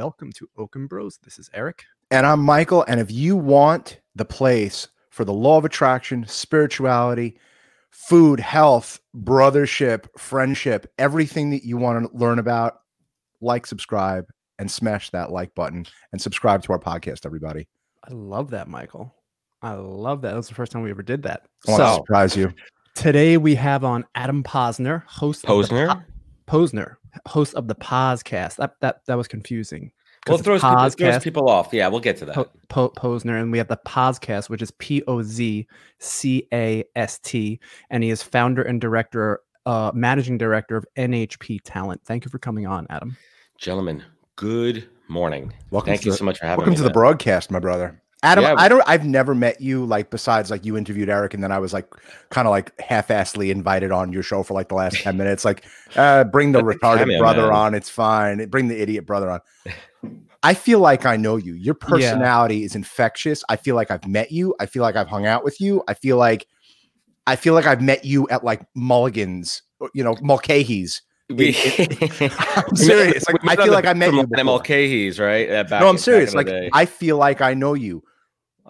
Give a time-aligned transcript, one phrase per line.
[0.00, 1.18] welcome to Oaken Bros.
[1.24, 1.84] This is Eric.
[2.10, 2.86] And I'm Michael.
[2.88, 7.38] And if you want the place for the law of attraction, spirituality,
[7.90, 12.80] food, health, brothership, friendship, everything that you want to learn about,
[13.42, 14.24] like, subscribe,
[14.58, 17.68] and smash that like button and subscribe to our podcast, everybody.
[18.02, 19.14] I love that, Michael.
[19.60, 20.30] I love that.
[20.30, 21.42] That was the first time we ever did that.
[21.68, 22.54] I want to surprise you.
[22.94, 26.02] Today we have on Adam Posner, host Posner, of the po-
[26.50, 26.96] Posner,
[27.28, 28.56] host of the Pozcast.
[28.56, 29.92] That that that was confusing.
[30.26, 31.68] Well, 'Cause it throws, people, it throws people off.
[31.72, 32.34] Yeah, we'll get to that.
[32.34, 35.66] Po- Po- Posner, and we have the Pozcast, which is P O Z
[35.98, 37.58] C A S T,
[37.88, 42.02] and he is founder and director, uh, managing director of NHP Talent.
[42.04, 43.16] Thank you for coming on, Adam.
[43.56, 44.02] Gentlemen,
[44.36, 45.52] good morning.
[45.70, 46.76] Welcome Thank to you the- so much for having Welcome me.
[46.78, 48.02] to the broadcast, my brother.
[48.22, 48.54] Adam, Yeah.
[48.58, 51.58] I don't I've never met you like besides like you interviewed Eric and then I
[51.58, 51.86] was like
[52.30, 55.44] kind of like half-assedly invited on your show for like the last 10 minutes.
[55.44, 55.64] Like
[55.96, 57.52] uh bring the retarded cameo, brother man.
[57.52, 58.46] on, it's fine.
[58.48, 59.40] Bring the idiot brother on.
[60.42, 61.54] I feel like I know you.
[61.54, 63.42] Your personality is infectious.
[63.48, 64.54] I feel like I've met you.
[64.60, 65.82] I feel like I've hung out with you.
[65.88, 66.46] I feel like
[67.26, 69.62] I feel like I've met you at like Mulligan's,
[69.94, 71.02] you know, Mulcahy's.
[71.28, 71.54] We-
[72.30, 73.26] I'm serious.
[73.28, 74.60] Like, I feel like I met you before.
[74.60, 75.48] Cahies, right?
[75.48, 76.34] Uh, back No, I'm serious.
[76.34, 76.48] Like.
[76.72, 78.02] I feel like I know you.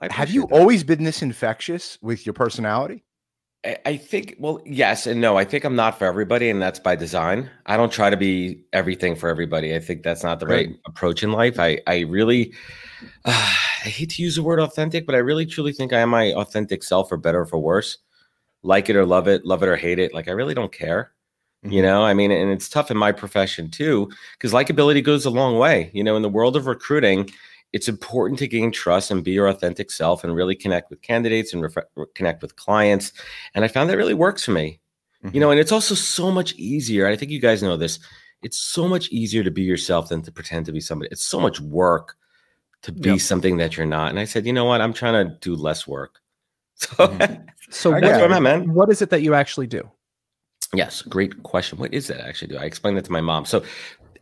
[0.09, 0.53] Have you that.
[0.53, 3.05] always been this infectious with your personality?
[3.65, 5.37] I, I think, well, yes and no.
[5.37, 7.51] I think I'm not for everybody, and that's by design.
[7.67, 9.75] I don't try to be everything for everybody.
[9.75, 10.53] I think that's not the Good.
[10.53, 11.59] right approach in life.
[11.59, 12.55] I, I really,
[13.25, 13.31] uh,
[13.85, 16.33] I hate to use the word authentic, but I really truly think I am my
[16.33, 17.99] authentic self, for better or for worse.
[18.63, 20.13] Like it or love it, love it or hate it.
[20.13, 21.13] Like I really don't care.
[21.63, 21.83] You Mhm.
[21.83, 25.59] know, I mean, and it's tough in my profession too, because likability goes a long
[25.59, 25.91] way.
[25.93, 27.31] You know, in the world of recruiting,
[27.73, 31.53] it's important to gain trust and be your authentic self and really connect with candidates
[31.55, 31.65] and
[32.15, 33.13] connect with clients.
[33.55, 34.81] And I found that really works for me.
[35.25, 35.35] Mhm.
[35.35, 37.07] You know, and it's also so much easier.
[37.07, 37.99] I think you guys know this.
[38.43, 41.11] It's so much easier to be yourself than to pretend to be somebody.
[41.13, 42.17] It's so much work
[42.83, 43.21] to be Yep.
[43.21, 44.09] something that you're not.
[44.11, 44.81] And I said, you know what?
[44.81, 46.21] I'm trying to do less work.
[46.77, 47.47] So Mhm.
[47.69, 48.25] So, I what, where.
[48.25, 48.73] I'm at, man.
[48.75, 49.89] what is it that you actually do?
[50.73, 51.79] Yes, great question.
[51.79, 52.57] What is that actually do?
[52.57, 53.45] I explained that to my mom.
[53.45, 53.63] So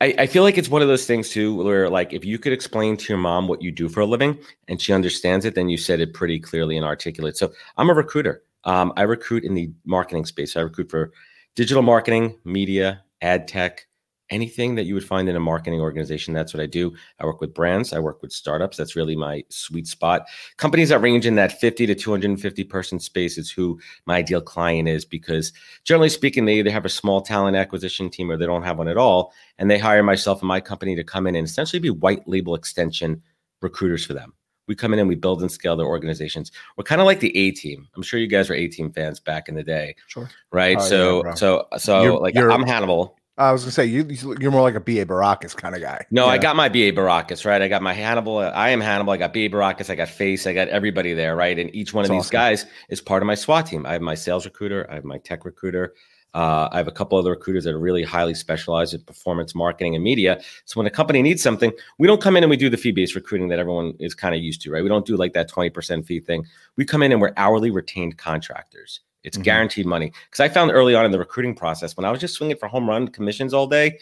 [0.00, 2.53] I, I feel like it's one of those things too, where like if you could
[2.53, 4.38] explain to your mom what you do for a living
[4.69, 7.36] and she understands it, then you said it pretty clearly and articulate.
[7.36, 8.42] So I'm a recruiter.
[8.64, 10.56] Um, I recruit in the marketing space.
[10.56, 11.12] I recruit for
[11.56, 13.88] digital marketing, media, ad tech,
[14.31, 16.34] anything that you would find in a marketing organization.
[16.34, 16.94] That's what I do.
[17.19, 17.93] I work with brands.
[17.93, 18.77] I work with startups.
[18.77, 20.27] That's really my sweet spot.
[20.56, 24.89] Companies that range in that 50 to 250 person space is who my ideal client
[24.89, 25.53] is because
[25.84, 28.89] generally speaking, they either have a small talent acquisition team or they don't have one
[28.89, 29.33] at all.
[29.59, 32.55] And they hire myself and my company to come in and essentially be white label
[32.55, 33.22] extension
[33.62, 34.34] recruiters for them.
[34.69, 36.53] We come in and we build and scale their organizations.
[36.77, 37.89] We're kind of like the A team.
[37.97, 40.28] I'm sure you guys were A team fans back in the day, Sure.
[40.53, 40.77] right?
[40.78, 41.34] Oh, yeah, so, bro.
[41.34, 43.17] so, so like you're- I'm Hannibal.
[43.38, 44.04] I was gonna say you
[44.41, 46.04] you're more like a BA Baracus kind of guy.
[46.10, 47.62] No, I got my BA Baracus, right?
[47.62, 48.38] I got my Hannibal.
[48.38, 49.12] I am Hannibal.
[49.12, 49.91] I got BA Baracus.
[49.91, 50.47] I got Face.
[50.47, 51.56] I got everybody there, right?
[51.56, 52.65] And each one of That's these awesome.
[52.65, 53.87] guys is part of my SWAT team.
[53.87, 54.91] I have my sales recruiter.
[54.91, 55.94] I have my tech recruiter.
[56.34, 59.94] Uh, I have a couple other recruiters that are really highly specialized in performance marketing
[59.94, 60.41] and media.
[60.66, 63.15] So when a company needs something, we don't come in and we do the fee-based
[63.15, 64.82] recruiting that everyone is kind of used to, right?
[64.82, 66.44] We don't do like that 20% fee thing.
[66.77, 69.00] We come in and we're hourly retained contractors.
[69.24, 69.42] It's Mhm.
[69.42, 70.12] guaranteed money.
[70.30, 72.68] Because I found early on in the recruiting process, when I was just swinging for
[72.68, 73.98] home run commissions all day,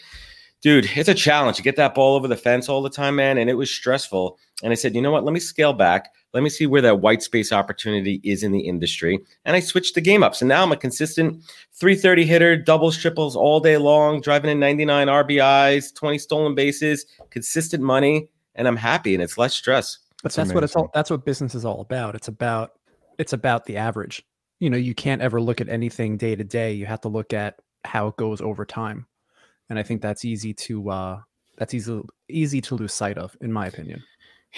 [0.61, 1.57] dude, it's a challenge.
[1.57, 3.37] You get that ball over the fence all the time, man.
[3.37, 4.37] And it was stressful.
[4.63, 5.23] And I said, you know what?
[5.23, 6.11] Let me scale back.
[6.33, 9.19] Let me see where that white space opportunity is in the industry.
[9.45, 10.35] And I switched the game up.
[10.35, 11.41] So now I'm a consistent
[11.73, 17.83] 330 hitter, doubles, triples all day long, driving in 99 RBIs, 20 stolen bases, consistent
[17.83, 18.29] money.
[18.55, 19.99] And I'm happy and it's less stress.
[20.23, 22.15] But That's that's, what it's all that's what business is all about.
[22.15, 22.71] It's about
[23.19, 24.23] it's about the average.
[24.59, 26.73] You know, you can't ever look at anything day to day.
[26.73, 29.05] You have to look at how it goes over time.
[29.69, 31.19] And I think that's easy to uh
[31.57, 34.03] that's easy easy to lose sight of, in my opinion.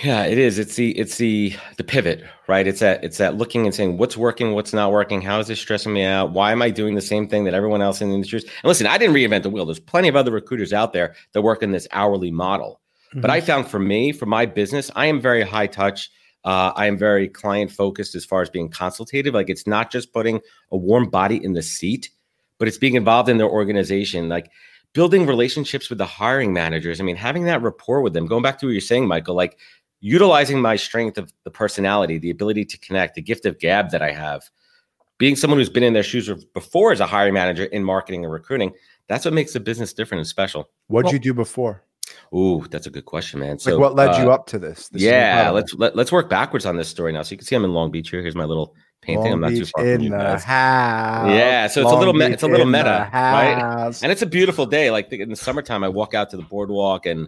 [0.03, 0.59] Yeah, it is.
[0.59, 2.65] It's the it's the the pivot, right?
[2.67, 5.59] It's that it's that looking and saying what's working, what's not working, how is this
[5.59, 6.31] stressing me out?
[6.31, 8.43] Why am I doing the same thing that everyone else in the industry is?
[8.45, 9.65] And listen, I didn't reinvent the wheel.
[9.65, 12.79] There's plenty of other recruiters out there that work in this hourly model.
[13.15, 16.11] But I found for me, for my business, I am very high touch.
[16.45, 19.33] Uh, I am very client focused as far as being consultative.
[19.33, 20.39] Like it's not just putting
[20.71, 22.09] a warm body in the seat,
[22.57, 24.29] but it's being involved in their organization.
[24.29, 24.49] Like
[24.93, 26.99] building relationships with the hiring managers.
[26.99, 28.25] I mean, having that rapport with them.
[28.25, 29.59] Going back to what you're saying, Michael, like
[30.01, 34.01] utilizing my strength of the personality, the ability to connect, the gift of gab that
[34.01, 34.49] I have,
[35.17, 38.31] being someone who's been in their shoes before as a hiring manager in marketing and
[38.33, 38.71] recruiting.
[39.07, 40.69] That's what makes the business different and special.
[40.87, 41.83] What'd Well- you do before?
[42.35, 43.51] Ooh, that's a good question, man.
[43.51, 44.87] Like So what led you uh, up to this?
[44.89, 47.23] This yeah, let's let, let's work backwards on this story now.
[47.23, 48.21] So you can see I'm in Long Beach here.
[48.21, 49.33] Here's my little painting.
[49.33, 50.43] I'm Long not too Beach far from in you the guys.
[50.43, 51.31] house.
[51.33, 53.91] Yeah, so it's a little me- it's a little meta, right?
[54.03, 54.91] And it's a beautiful day.
[54.91, 57.27] Like in the summertime, I walk out to the boardwalk and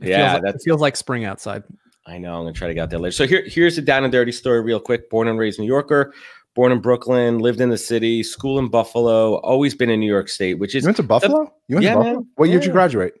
[0.00, 1.64] It Yeah, feels like, that's- it feels like spring outside.
[2.06, 2.34] I know.
[2.34, 3.10] I'm gonna try to get out there later.
[3.12, 5.10] So here, here's a down and dirty story, real quick.
[5.10, 6.14] Born and raised New Yorker,
[6.54, 10.28] born in Brooklyn, lived in the city, school in Buffalo, always been in New York
[10.28, 11.52] State, which You is went to Buffalo?
[11.66, 12.14] You went Yeah, to Buffalo?
[12.14, 12.26] man.
[12.36, 13.14] What year did you graduate?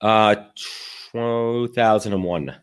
[0.00, 0.36] Uh
[1.12, 2.54] 2001.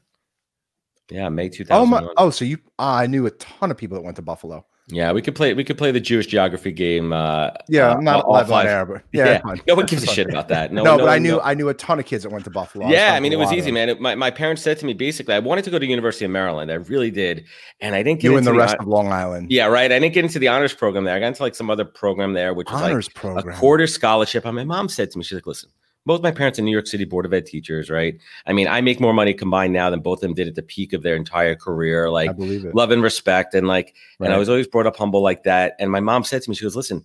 [1.11, 2.07] Yeah, May Oh my!
[2.17, 2.57] Oh, so you?
[2.79, 4.65] ah, I knew a ton of people that went to Buffalo.
[4.87, 5.53] Yeah, we could play.
[5.53, 7.11] We could play the Jewish geography game.
[7.13, 10.03] Uh, Yeah, uh, I'm not all live on air, but Yeah, yeah, no one gives
[10.03, 10.71] a shit about that.
[10.73, 12.43] No, No, no but I knew no- I knew a ton of kids that went
[12.45, 12.87] to Buffalo.
[12.87, 13.89] Yeah, I friends mean, it was easy, man.
[13.89, 16.31] It- my, my parents said to me basically, I wanted to go to University of
[16.31, 16.71] Maryland.
[16.71, 17.45] I really did,
[17.81, 19.51] and I didn't get You into and the rest hon- of Long Island.
[19.51, 19.91] Yeah, right.
[19.91, 21.15] I didn't get into the honors program there.
[21.15, 23.55] I got into like some other program there, which was honors like program.
[23.55, 24.45] a quarter scholarship.
[24.45, 25.69] And my mom said to me, she's like, listen,
[26.05, 28.17] both my parents are New York City Board of Ed teachers, right?
[28.45, 30.61] I mean, I make more money combined now than both of them did at the
[30.61, 32.07] peak of their entire career.
[32.07, 32.75] I Like believe it.
[32.75, 33.53] love and respect.
[33.53, 35.75] And like, and I was always brought up humble like that.
[35.79, 37.03] And my mom said to me, she goes, listen,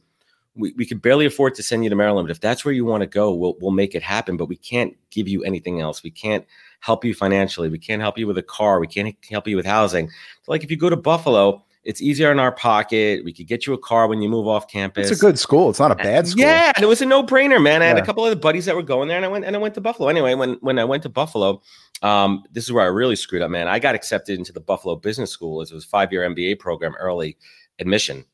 [0.56, 2.85] we, we could barely afford to send you to Maryland, but if that's where you
[2.85, 4.37] want to go, we'll we'll make it happen.
[4.37, 6.02] But we can't give you anything else.
[6.02, 6.44] We can't
[6.81, 7.69] help you financially.
[7.69, 8.81] We can't help you with a car.
[8.81, 10.08] We can't help you with housing.
[10.08, 13.25] So like if you go to Buffalo, it's easier in our pocket.
[13.25, 15.11] We could get you a car when you move off campus.
[15.11, 15.71] It's a good school.
[15.71, 16.43] It's not a bad school.
[16.43, 17.82] Yeah, and it was a no-brainer, man.
[17.82, 19.56] I had a couple of the buddies that were going there, and I went and
[19.56, 20.09] I went to Buffalo.
[20.09, 21.62] Anyway, when when I went to Buffalo,
[22.03, 23.67] um, this is where I really screwed up, man.
[23.67, 27.38] I got accepted into the Buffalo Business School as it was five-year MBA program, early
[27.79, 28.25] admission,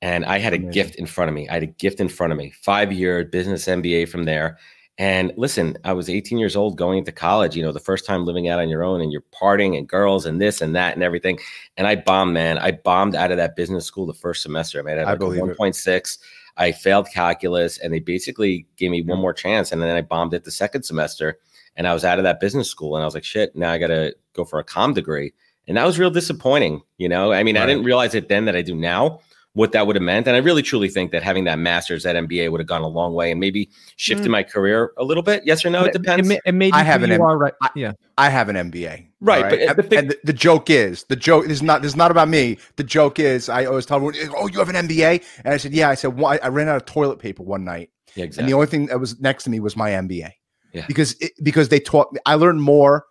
[0.00, 0.72] and I had a Amazing.
[0.72, 1.48] gift in front of me.
[1.48, 4.58] I had a gift in front of me, five-year business MBA from there.
[5.00, 8.26] And listen, I was 18 years old going into college, you know, the first time
[8.26, 11.02] living out on your own and you're partying and girls and this and that and
[11.02, 11.38] everything.
[11.78, 12.58] And I bombed, man.
[12.58, 14.78] I bombed out of that business school the first semester.
[14.78, 15.56] I made it I like a believe it.
[15.56, 16.18] 1.6.
[16.58, 19.72] I failed calculus and they basically gave me one more chance.
[19.72, 21.38] And then I bombed it the second semester
[21.76, 22.94] and I was out of that business school.
[22.94, 25.32] And I was like, shit, now I got to go for a com degree.
[25.66, 26.82] And that was real disappointing.
[26.98, 29.20] You know, I mean, I didn't realize it then that I do now
[29.54, 30.26] what that would have meant.
[30.28, 32.88] And I really truly think that having that master's, that MBA would have gone a
[32.88, 34.32] long way and maybe shifted Mm.
[34.32, 35.42] my career a little bit.
[35.44, 35.84] Yes or no?
[35.84, 36.28] It depends.
[36.28, 37.52] ma- It, made I have who an you M- are right.
[37.60, 37.92] I- yeah.
[38.16, 39.06] I have an MBA.
[39.20, 41.62] Right, all but, uh, and, but the- and the, the joke is the joke is
[41.62, 42.58] not this is not about me.
[42.76, 45.72] The joke is I always tell everyone, "Oh, you have an MBA," and I said,
[45.72, 48.54] "Yeah." I said, "Why?" I ran out of toilet paper one night, yeah, and the
[48.54, 50.30] only thing that was next to me was my MBA.
[50.72, 50.84] Yeah.
[50.86, 52.20] because it, because they taught me.
[52.24, 53.04] I learned more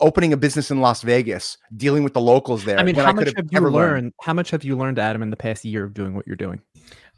[0.00, 2.78] opening a business in Las Vegas, dealing with the locals there.
[2.78, 4.12] I mean, how could much have you ever learned?
[4.22, 6.60] How much have you learned, Adam, in the past year of doing what you're doing?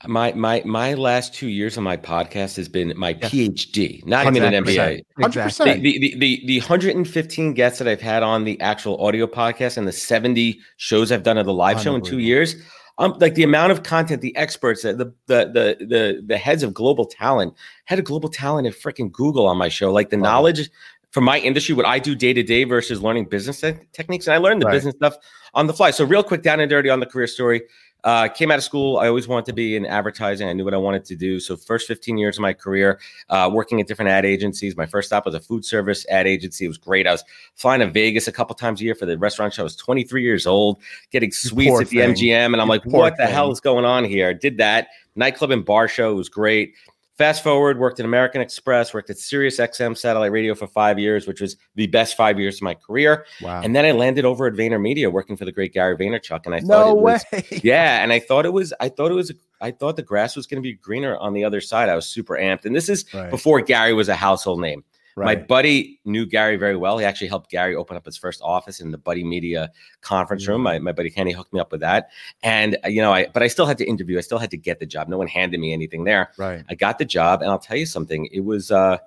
[0.06, 3.29] my my my last two years on my podcast has been my Yeah.
[3.31, 4.67] PhD, not even an 100%.
[4.67, 5.03] MBA.
[5.19, 5.82] Hundred The, percent.
[5.82, 9.88] the, the, the, the 115 guests that I've had on the actual audio podcast and
[9.88, 12.20] the 70 shows I've done of the live show in two Unbelievable.
[12.26, 12.56] years,
[12.99, 16.75] um, like the amount of content, the experts, the the the the the heads of
[16.75, 17.55] global talent,
[17.87, 20.29] head of global talent at freaking Google on my show, like the Love it.
[20.29, 20.70] knowledge
[21.17, 24.35] from my industry, what I do day to day versus learning business te- techniques, and
[24.35, 24.73] I learned the Right.
[24.75, 25.17] business stuff
[25.55, 25.91] on the fly.
[25.91, 27.63] So real quick, down and dirty on the career story.
[28.05, 28.99] Uh, came out of school.
[28.99, 30.47] I always wanted to be in advertising.
[30.47, 31.41] I knew what I wanted to do.
[31.41, 34.77] So first 15 years of my career, uh, working at different ad agencies.
[34.77, 36.67] My first stop was a food service ad agency.
[36.67, 37.07] It was great.
[37.07, 37.25] I was
[37.55, 39.63] flying to Vegas a couple times a year for the restaurant show.
[39.63, 40.79] I was 23 years old,
[41.11, 42.11] getting sweets poor at the thing.
[42.15, 44.33] MGM, and I'm You like, what the hell is going on here?
[44.35, 46.13] Did that nightclub and bar show.
[46.13, 46.75] It was great.
[47.19, 51.27] Fast forward, worked at American Express, worked at Sirius XM satellite radio for five years,
[51.27, 53.25] which was the best five years of my career.
[53.41, 53.63] Wow.
[53.63, 56.45] And then I landed over at VaynerMedia working for the great Gary Vaynerchuk.
[56.45, 57.45] And I thought no it was, way.
[57.65, 59.32] yeah, and I thought it was, I thought it was,
[59.63, 61.89] I thought the grass was going to be greener on the other side.
[61.89, 62.67] I was super amped.
[62.67, 63.31] And this is Right.
[63.31, 64.85] before Gary was a household name.
[65.25, 66.99] My buddy knew Gary very well.
[66.99, 69.70] He actually helped Gary open up his first office in the Buddy Media
[70.03, 70.61] conference room.
[70.61, 70.65] Mm.
[70.65, 72.11] My, my buddy Kenny hooked me up with that.
[72.43, 74.19] And, uh, you know, I, but I still had to interview.
[74.19, 75.08] I still had to get the job.
[75.08, 76.32] No one handed me anything there.
[76.37, 76.65] Right.
[76.69, 78.29] I got the job, and I'll tell you something.
[78.31, 78.99] It was uh,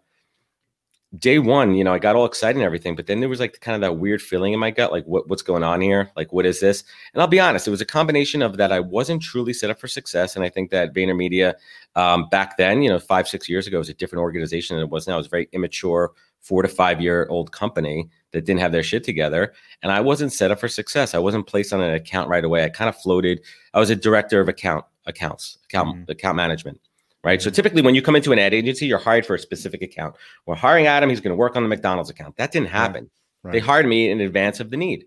[1.17, 1.73] day one.
[1.73, 3.81] You know, I got all excited and everything, but then there was like kind of
[3.81, 6.11] that weird feeling in my gut, like what, what's going on here?
[6.15, 6.83] Like, what is this?
[7.13, 8.71] And I'll be honest, it was a combination of that.
[8.71, 11.55] I wasn't truly set up for success, and I think that VaynerMedia
[11.95, 14.91] um, back then, you know, five six years ago, was a different organization than it
[14.91, 15.15] was now.
[15.15, 16.11] It was a very immature,
[16.41, 20.31] four to five year old company that didn't have their shit together, and I wasn't
[20.31, 21.15] set up for success.
[21.15, 22.63] I wasn't placed on an account right away.
[22.63, 23.41] I kind of floated.
[23.73, 26.79] I was a director of account accounts, account account management
[27.23, 27.41] right?
[27.41, 30.15] So typically, when you come into an ad agency, you're hired for a specific account.
[30.45, 32.37] We're hiring Adam; he's going to work on the McDonald's account.
[32.37, 33.09] That didn't happen.
[33.43, 33.61] They Right.
[33.61, 35.05] hired me in advance of the need.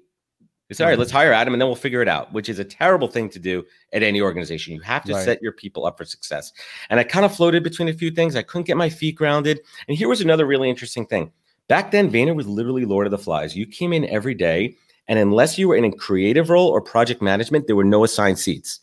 [0.69, 1.01] They said, "All right, Mhm.
[1.01, 3.39] let's hire Adam, and then we'll figure it out." Which is a terrible thing to
[3.39, 4.75] do at any organization.
[4.75, 5.25] You have to Right.
[5.25, 6.51] set your people up for success.
[6.89, 8.37] And I kind of floated between a few things.
[8.37, 9.61] I couldn't get my feet grounded.
[9.87, 11.31] And here was another really interesting thing.
[11.69, 13.55] Back then, Vayner was literally Lord of the Flies.
[13.55, 14.77] You came in every day,
[15.09, 18.39] and unless you were in a creative role or project management, there were no assigned
[18.39, 18.81] seats.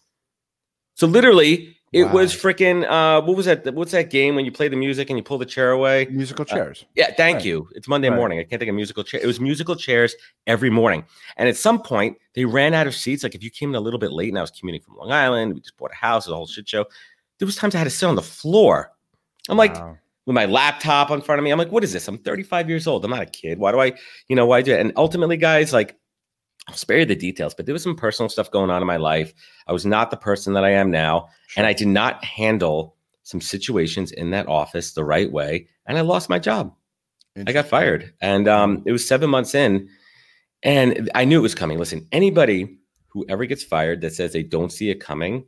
[0.93, 2.13] So literally, it Wow.
[2.13, 5.17] was freaking uh what was that what's that game when you play the music and
[5.17, 6.85] you pull the chair away Musical chairs.
[6.95, 7.45] yeah thank Right.
[7.45, 8.15] you it's monday Right.
[8.17, 10.15] morning i can't think of musical chair it was musical chairs
[10.45, 11.03] every morning
[11.37, 13.79] and at some point they ran out of seats like if you came in a
[13.79, 16.27] little bit late and i was commuting from long island we just bought a house
[16.27, 16.85] a whole shit show
[17.39, 18.91] there was times i had to sit on the floor
[19.49, 19.75] i'm like
[20.25, 21.49] with my laptop in front of me.
[21.49, 22.07] I'm like, what is this?
[22.07, 23.03] I'm 35 years old.
[23.03, 23.57] I'm not a kid.
[23.57, 23.93] Why do I,
[24.27, 24.79] you know, why do it?
[24.79, 25.97] And ultimately, guys, like,
[26.67, 28.97] I'll spare you the details, but there was some personal stuff going on in my
[28.97, 29.33] life.
[29.67, 31.29] I was not the person that I am now.
[31.57, 35.67] And I did not handle some situations in that office the right way.
[35.87, 36.73] And I lost my job.
[37.47, 38.13] I got fired.
[38.21, 39.89] And um, it was seven months in.
[40.63, 41.79] And I knew it was coming.
[41.79, 45.45] Listen, anybody who ever gets fired that says they don't see it coming,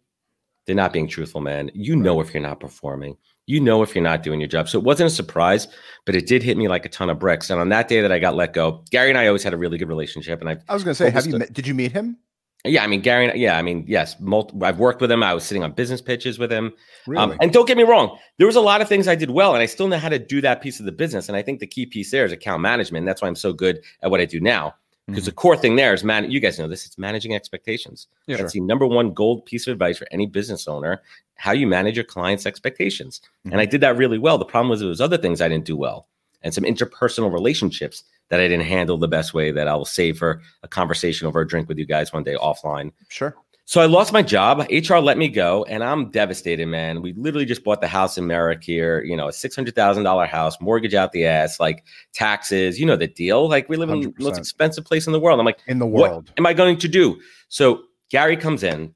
[0.66, 1.70] they're not being truthful, man.
[1.74, 3.18] You know if you're not performing.
[3.52, 4.70] You know if you're not doing your job.
[4.70, 5.68] So it wasn't a surprise,
[6.06, 7.50] but it did hit me like a ton of bricks.
[7.50, 9.58] And on that day that I got let go, Gary and I always had a
[9.58, 10.40] really good relationship.
[10.40, 12.18] And I, I was going to say, have you met, did you meet him?
[12.64, 13.32] Yeah, I mean Gary.
[13.38, 14.16] Yeah, I mean yes.
[14.20, 15.22] Multi- I've worked with him.
[15.24, 16.66] I was sitting on business pitches with him.
[16.68, 16.74] Um,
[17.08, 17.24] really?
[17.24, 19.54] Um, and don't get me wrong, there was a lot of things I did well,
[19.54, 21.28] and I still know how to do that piece of the business.
[21.28, 23.06] And I think the key piece there is account management.
[23.06, 24.76] That's why I'm so good at what I do now.
[25.12, 25.30] Because mm-hmm.
[25.30, 26.30] the core thing there is man.
[26.30, 26.86] You guys know this.
[26.86, 28.08] It's managing expectations.
[28.28, 28.62] Yeah, That's sure.
[28.62, 31.02] the number one gold piece of advice for any business owner:
[31.36, 33.22] how you manage your clients' expectations.
[33.22, 33.52] Mm-hmm.
[33.52, 34.38] And I did that really well.
[34.38, 36.08] The problem was there was other things I didn't do well,
[36.42, 40.18] and some interpersonal relationships that I didn't handle the best way that I will save
[40.18, 42.92] for a conversation over a drink with you guys one day offline.
[43.10, 43.36] Sure.
[43.66, 44.66] So I lost my job.
[44.70, 47.02] HR let me go, and I'm devastated, man.
[47.02, 50.04] We literally just bought the house in Merrick here, you know, a six hundred thousand
[50.04, 53.48] dollar house, mortgage out the ass, like taxes, you know the deal.
[53.48, 53.94] Like we live 100%.
[53.94, 55.40] in the most expensive place in the world.
[55.40, 57.20] I'm like, in the world, what am I going to do?
[57.50, 58.94] So Gary comes in,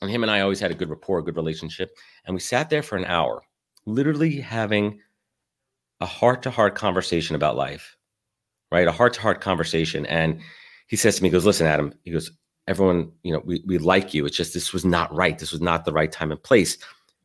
[0.00, 1.90] and him and I always had a good rapport, a good relationship,
[2.24, 3.42] and we sat there for an hour,
[3.84, 5.00] literally having
[6.00, 7.98] a heart to heart conversation about life
[8.70, 8.86] right?
[8.86, 10.06] A heart to heart conversation.
[10.06, 10.40] And
[10.86, 12.30] he says to me, he goes, listen, Adam, he goes,
[12.68, 14.26] everyone, you know, we, we like you.
[14.26, 15.38] It's just, this was not right.
[15.38, 16.78] This was not the right time and place.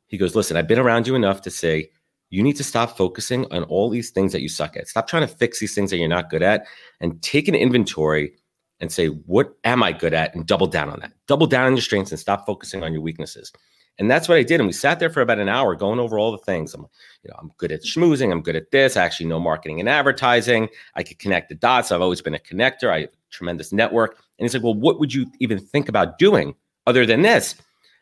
[0.07, 1.89] He goes, listen, I've been around you enough to say,
[2.29, 4.87] you need to stop focusing on all these things that you suck at.
[4.87, 6.65] Stop trying to fix these things that you're not good at
[6.99, 8.33] and take an inventory
[8.79, 10.35] and say, what am I good at?
[10.35, 11.13] And double down on that.
[11.27, 13.53] Double down on your strengths and stop focusing on your weaknesses.
[13.97, 14.59] And that's what I did.
[14.59, 16.73] And we sat there for about an hour going over all the things.
[16.73, 16.81] I'm,
[17.23, 18.31] you know, I'm good at schmoozing.
[18.31, 18.97] I'm good at this.
[18.97, 20.67] I actually know marketing and advertising.
[20.95, 21.91] I could connect the dots.
[21.91, 22.89] I've always been a connector.
[22.89, 24.17] I have a tremendous network.
[24.37, 26.55] And he's like, well, what would you even think about doing
[26.87, 27.55] other than this?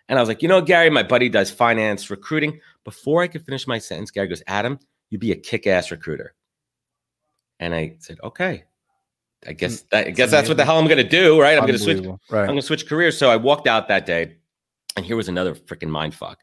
[0.09, 2.59] And I was like, you know, Gary, my buddy does finance recruiting.
[2.83, 4.79] Before I could finish my sentence, Gary goes, Adam,
[5.11, 6.33] you'd be a kick-ass recruiter.
[7.59, 8.63] And I said, okay.
[9.47, 11.57] I guess mm, that, I guess that's what the hell I'm going to do, right?
[11.57, 12.03] I'm going to switch.
[12.29, 12.41] Right.
[12.41, 13.17] I'm going to switch careers.
[13.17, 14.37] So I walked out that day
[14.95, 16.39] and here was another freaking mind fuck.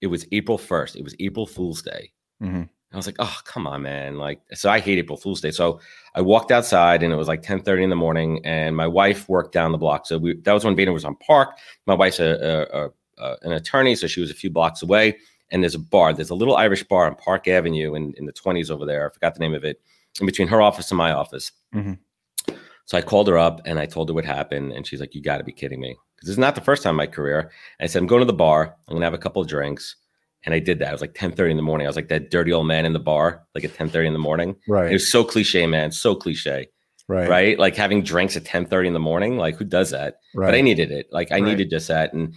[0.00, 0.96] It was April 1st.
[0.96, 2.12] It was April Fool's Day.
[2.42, 2.62] Mm-hmm.
[2.92, 4.16] I was like, oh, come on, man.
[4.16, 5.52] Like, so I hate April Fool's Day.
[5.52, 5.80] So
[6.14, 8.44] I walked outside and it was like 10 30 in the morning.
[8.44, 10.06] And my wife worked down the block.
[10.06, 11.58] So we, that was when Vayner was on Park.
[11.86, 13.94] My wife's a, a, a, an attorney.
[13.94, 15.18] So she was a few blocks away.
[15.52, 16.12] And there's a bar.
[16.12, 19.08] There's a little Irish bar on Park Avenue in, in the 20s over there.
[19.08, 19.80] I forgot the name of it,
[20.20, 21.52] in between her office and my office.
[21.74, 22.54] Mm-hmm.
[22.86, 24.72] So I called her up and I told her what happened.
[24.72, 26.90] And she's like, you got to be kidding me because is not the first time
[26.90, 27.40] in my career.
[27.40, 27.50] And
[27.80, 28.76] I said, I'm going to the bar.
[28.86, 29.96] I'm going to have a couple of drinks.
[30.44, 30.88] And I did that.
[30.88, 31.86] It was like 10:30 in the morning.
[31.86, 34.18] I was like that dirty old man in the bar, like at 10:30 in the
[34.18, 34.56] morning.
[34.68, 34.90] Right.
[34.90, 35.92] It was so cliche, man.
[35.92, 36.68] So cliche.
[37.08, 37.28] Right.
[37.28, 37.58] Right.
[37.58, 39.36] Like having drinks at 10:30 in the morning.
[39.36, 40.16] Like who does that?
[40.34, 40.46] Right.
[40.46, 41.08] But I needed it.
[41.12, 41.44] Like I right.
[41.44, 42.14] needed just that.
[42.14, 42.34] And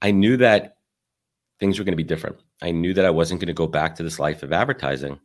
[0.00, 0.76] I knew that
[1.58, 2.36] things were going to be different.
[2.62, 5.18] I knew that I wasn't going to go back to this life of advertising.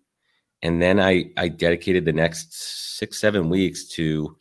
[0.63, 4.35] And then I I dedicated the next six, seven weeks to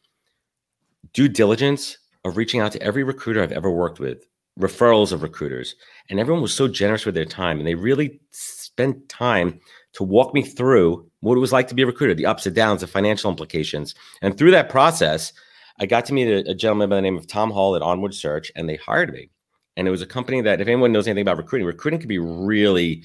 [1.12, 4.26] due diligence of reaching out to every recruiter I've ever worked with,
[4.58, 5.74] referrals of recruiters,
[6.08, 9.60] and everyone was so generous with their time, and they really spent time
[9.94, 12.54] to walk me through what it was like to be a recruiter, the ups and
[12.54, 15.32] downs, the financial implications, and through that process,
[15.78, 18.14] I got to meet a, a gentleman by the name of Tom Hall at Onward
[18.14, 19.30] Search, and they hired me.
[19.76, 22.18] And it was a company that, if anyone knows anything about recruiting, recruiting can be
[22.18, 23.02] really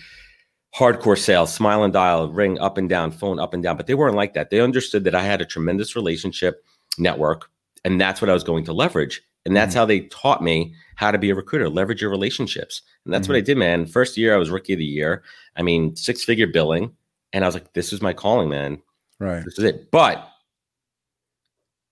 [0.75, 3.77] hardcore sales, smile and dial, ring up and down, phone up and down.
[3.77, 4.49] But they weren't like that.
[4.49, 6.65] They understood that I had a tremendous relationship
[6.97, 7.49] network
[7.85, 9.21] and that's what I was going to leverage.
[9.45, 9.79] And that's mm-hmm.
[9.79, 12.81] how they taught me how to be a recruiter, leverage your relationships.
[13.05, 13.33] And that's mm-hmm.
[13.33, 13.85] what I did, man.
[13.85, 15.23] First year, I was rookie of the year.
[15.55, 16.91] I mean, six figure billing.
[17.31, 18.81] And I was like, this is my calling, man.
[19.19, 19.45] Right.
[19.45, 19.91] This is it.
[19.91, 20.27] But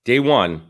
[0.03, 0.63] day one,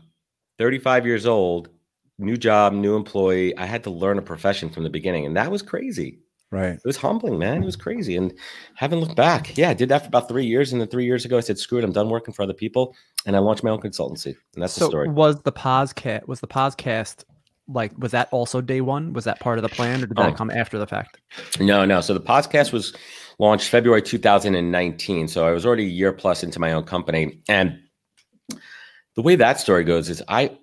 [0.58, 1.70] 35 years old,
[2.18, 3.56] new job, new employee.
[3.56, 5.24] I had to learn a profession from the beginning.
[5.24, 6.20] And that was crazy.
[6.54, 6.74] Right.
[6.74, 7.64] It was humbling, man.
[7.64, 8.16] It was crazy.
[8.16, 8.32] And
[8.76, 9.58] haven't looked back.
[9.58, 10.70] Yeah, I did that for about three years.
[10.70, 12.94] And then three years ago, I said, screw it, I'm done working for other people.
[13.26, 14.36] And I launched my own consultancy.
[14.54, 15.08] And that's so the story.
[15.08, 17.24] Was the podcast was the podcast
[17.66, 19.14] like was that also day one?
[19.14, 20.34] Was that part of the plan or did that oh.
[20.34, 21.20] come after the fact?
[21.58, 22.00] No, no.
[22.00, 22.94] So the podcast was
[23.40, 25.26] launched February 2019.
[25.26, 27.42] So I was already a year plus into my own company.
[27.48, 27.80] And
[29.16, 30.56] the way that story goes is I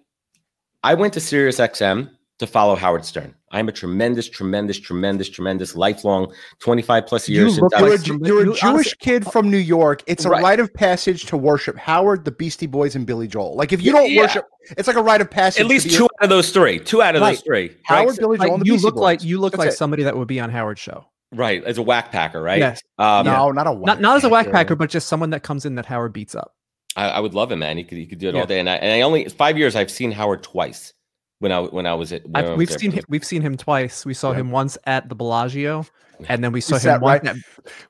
[0.86, 2.10] I went to SiriusXM
[2.42, 3.34] to follow Howard Stern.
[3.52, 7.56] I'm a tremendous, tremendous, tremendous, tremendous, lifelong 25 plus years.
[7.56, 10.04] You you're, a, you're a Jewish kid from New York.
[10.08, 10.42] It's a right.
[10.42, 13.56] rite of passage to worship Howard, the Beastie Boys, and Billy Joel.
[13.56, 14.22] Like if you don't yeah.
[14.22, 14.46] worship,
[14.76, 15.62] it's like a rite of passage.
[15.62, 16.80] At least two a, out of those three.
[16.80, 17.36] Two out of right.
[17.36, 17.78] those three.
[17.84, 18.20] Howard, right?
[18.20, 19.02] Billy Joel, like, you Beastie look Boys.
[19.02, 19.78] like you look That's like it.
[19.78, 21.06] somebody that would be on Howard's show.
[21.34, 22.60] Right, as a Wack Packer, right?
[22.60, 22.82] Yes.
[22.98, 24.58] Um, no, not a whack Not not as a Wack Packer.
[24.58, 26.54] packer, but just someone that comes in that Howard beats up.
[26.96, 27.78] I, I would love him, man.
[27.78, 28.42] He could he could do it Yeah.
[28.42, 28.60] all day.
[28.60, 30.94] And I, and I only five years I've seen Howard twice
[31.42, 32.22] when I when I was at.
[32.34, 32.78] I I've, was we've there.
[32.80, 33.04] seen him.
[33.10, 34.06] We've seen him twice.
[34.06, 34.38] We saw Yeah.
[34.40, 35.86] him once at the Bellagio,
[36.30, 37.42] and then we saw him right- at- We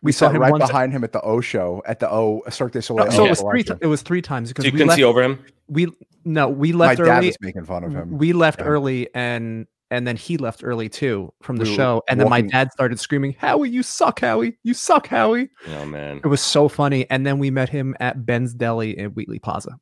[0.01, 0.65] we saw him right once.
[0.65, 3.05] behind him at the O show at the O Cirque du Soleil.
[3.05, 3.27] no, so yeah.
[3.27, 3.63] it was three.
[3.63, 3.77] Bellagio.
[3.81, 4.97] It was three times So because you we couldn't left.
[4.97, 5.39] see over him.
[5.67, 5.87] we
[6.25, 6.99] no, we left.
[6.99, 7.27] My left dad early.
[7.27, 8.17] was making fun of him.
[8.17, 8.65] We left Yeah.
[8.67, 12.01] early, and and then he left early too from the We show.
[12.07, 14.57] And then my dad started screaming, "Howie, you suck, Howie!
[14.63, 17.05] You suck, Howie!" Oh man, It was so funny.
[17.09, 19.77] And then we met him at Ben's Deli in Wheatley Plaza.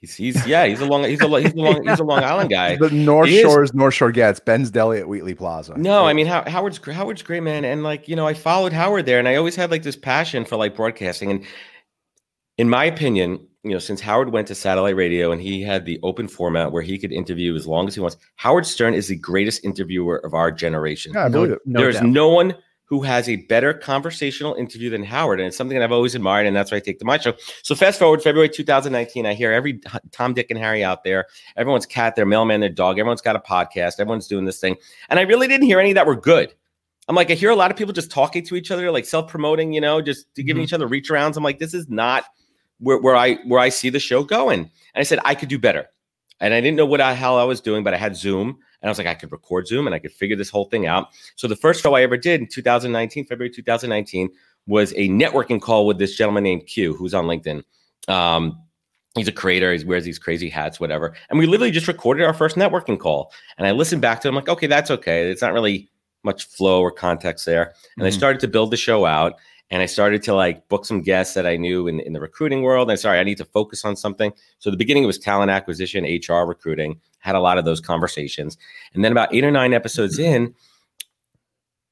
[0.00, 2.50] He's he's yeah he's a long he's a he's a long he's a Long Island
[2.50, 2.76] guy.
[2.80, 4.40] the North He is- Shore is North Shore gets.
[4.40, 5.74] Ben's Deli at Wheatley Plaza.
[5.76, 9.06] No, I mean How, Howard's Howard's great, man, and like you know, I followed Howard
[9.06, 11.30] there, and I always had like this passion for like broadcasting.
[11.30, 11.44] And
[12.58, 15.98] in my opinion, you know, since Howard went to satellite radio and he had the
[16.02, 19.16] open format where he could interview as long as he wants, Howard Stern is the
[19.16, 21.12] greatest interviewer of our generation.
[21.14, 21.58] yeah, I believe it.
[21.66, 22.06] no There's doubt.
[22.06, 22.54] no one
[22.88, 26.46] who has a better conversational interview than Howard, and it's something that I've always admired,
[26.46, 27.34] and that's why I take to my show.
[27.62, 29.80] So fast forward February 2019, I hear every
[30.12, 31.26] Tom, Dick, and Harry out there,
[31.56, 34.76] everyone's cat, their mailman, their dog, everyone's got a podcast, everyone's doing this thing,
[35.08, 36.54] and I really didn't hear any that were good.
[37.08, 39.72] I'm like, I hear a lot of people just talking to each other, like self-promoting,
[39.72, 40.64] you know, just giving Mhm.
[40.64, 41.36] each other reach arounds.
[41.36, 42.24] I'm like, this is not
[42.78, 44.60] where, where I where I see the show going.
[44.60, 45.86] And I said I could do better,
[46.40, 48.88] and I didn't know what the hell I was doing, but I had Zoom, and
[48.88, 51.08] I was like, I could record Zoom, and I could figure this whole thing out.
[51.36, 54.28] So the first show I ever did in 2019, February 2019,
[54.66, 57.62] was a networking call with this gentleman named Q, who's on LinkedIn.
[58.08, 58.58] Um,
[59.14, 59.72] he's a creator.
[59.72, 61.14] He wears these crazy hats, whatever.
[61.30, 63.32] And we literally just recorded our first networking call.
[63.58, 65.30] And I listened back to him like, okay, that's okay.
[65.30, 65.88] It's not really
[66.24, 67.72] much flow or context there.
[67.96, 68.14] And I Mhm.
[68.14, 69.34] started to build the show out.
[69.70, 72.62] And I started to like book some guests that I knew in, in the recruiting
[72.62, 72.88] world.
[72.90, 74.32] And sorry, I need to focus on something.
[74.58, 77.00] So the beginning was talent acquisition, HR, recruiting.
[77.26, 78.56] Had a lot of those conversations.
[78.94, 80.54] And then about eight or nine episodes in,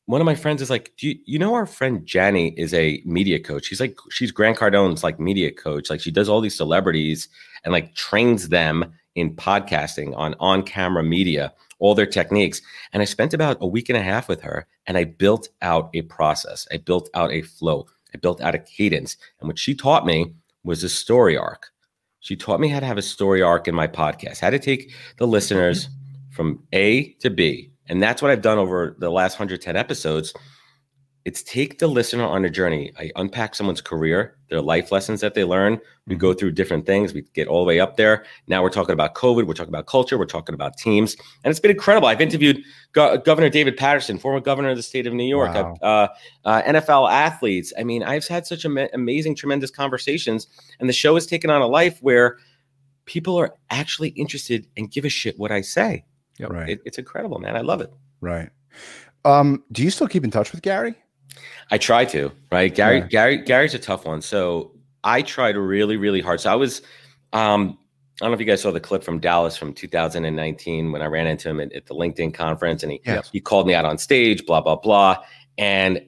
[0.07, 3.03] one of my friends is like, Do you, you know our friend Jenny is a
[3.05, 3.64] media coach?
[3.64, 5.90] She's like, she's Grant Cardone's like media coach.
[5.90, 7.29] Like she does all these celebrities
[7.64, 12.62] and like trains them in podcasting on on-camera media, all their techniques.
[12.92, 15.90] And I spent about a week and a half with her and I built out
[15.94, 16.68] a process.
[16.70, 17.87] I built out a flow.
[18.14, 19.16] I built out a cadence.
[19.40, 21.74] And what she taught me was a story arc.
[22.25, 24.91] She taught me how to have a story arc in my podcast, how to take
[25.19, 25.91] the listeners
[26.31, 27.71] from A to B.
[27.87, 30.33] And that's what I've done over the last 110 episodes.
[31.25, 32.93] It's take the listener on a journey.
[32.99, 35.81] I unpack someone's career, their life lessons that they learn.
[36.07, 37.15] We go through different things.
[37.15, 38.27] We get all the way up there.
[38.47, 39.47] Now we're talking about COVID.
[39.47, 40.19] We're talking about culture.
[40.19, 41.17] We're talking about teams.
[41.43, 42.09] And it's been incredible.
[42.09, 45.77] I've interviewed Go- Governor David Paterson, former governor of the state of New York, Wow.
[45.81, 46.09] uh,
[46.45, 47.73] uh, NFL athletes.
[47.79, 50.47] I mean, I've had such ama- amazing, tremendous conversations.
[50.79, 52.37] And the show has taken on a life where
[53.07, 56.05] people are actually interested and give a shit what I say.
[56.39, 56.51] Yep.
[56.51, 56.69] Right.
[56.69, 57.57] It, it's incredible, man.
[57.57, 57.91] I love it.
[58.21, 58.51] Right.
[59.25, 60.95] Um, do you still keep in touch with Gary?
[61.70, 62.75] I try to, right?
[62.75, 63.07] Gary, Yeah.
[63.09, 64.20] Gary, Gary's a tough one.
[64.23, 66.40] So I tried really, really hard.
[66.40, 66.83] So I was,
[67.33, 67.79] um,
[68.20, 71.07] I don't know if you guys saw the clip from Dallas from 2019 when I
[71.07, 73.29] ran into him at, at the LinkedIn conference and he Yes.
[73.33, 75.16] he called me out on stage, blah, blah, blah.
[75.59, 76.01] And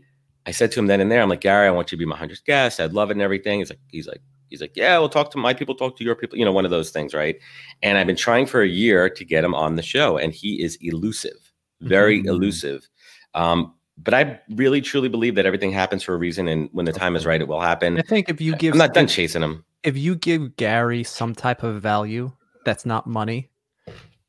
[0.47, 2.07] I said to him then and there, I'm like, Gary, I want you to be
[2.07, 2.79] my hundredth guest.
[2.79, 3.59] I'd love it and everything.
[3.59, 6.15] He's like, he's like, he's like, yeah, we'll talk to my people, talk to your
[6.15, 7.37] people, you know, one of those things, right?
[7.83, 10.63] And I've been trying for a year to get him on the show, and he
[10.63, 12.27] is elusive, very Mhm.
[12.29, 12.89] elusive.
[13.35, 16.93] Um, but I really truly believe that everything happens for a reason, and when the
[16.93, 17.99] time is right, it will happen.
[17.99, 19.65] I think if you give I'm not done if, chasing him.
[19.83, 22.33] if you give Gary some type of value
[22.65, 23.51] that's not money,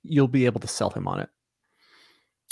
[0.04, 1.30] you'll be able to sell him on it.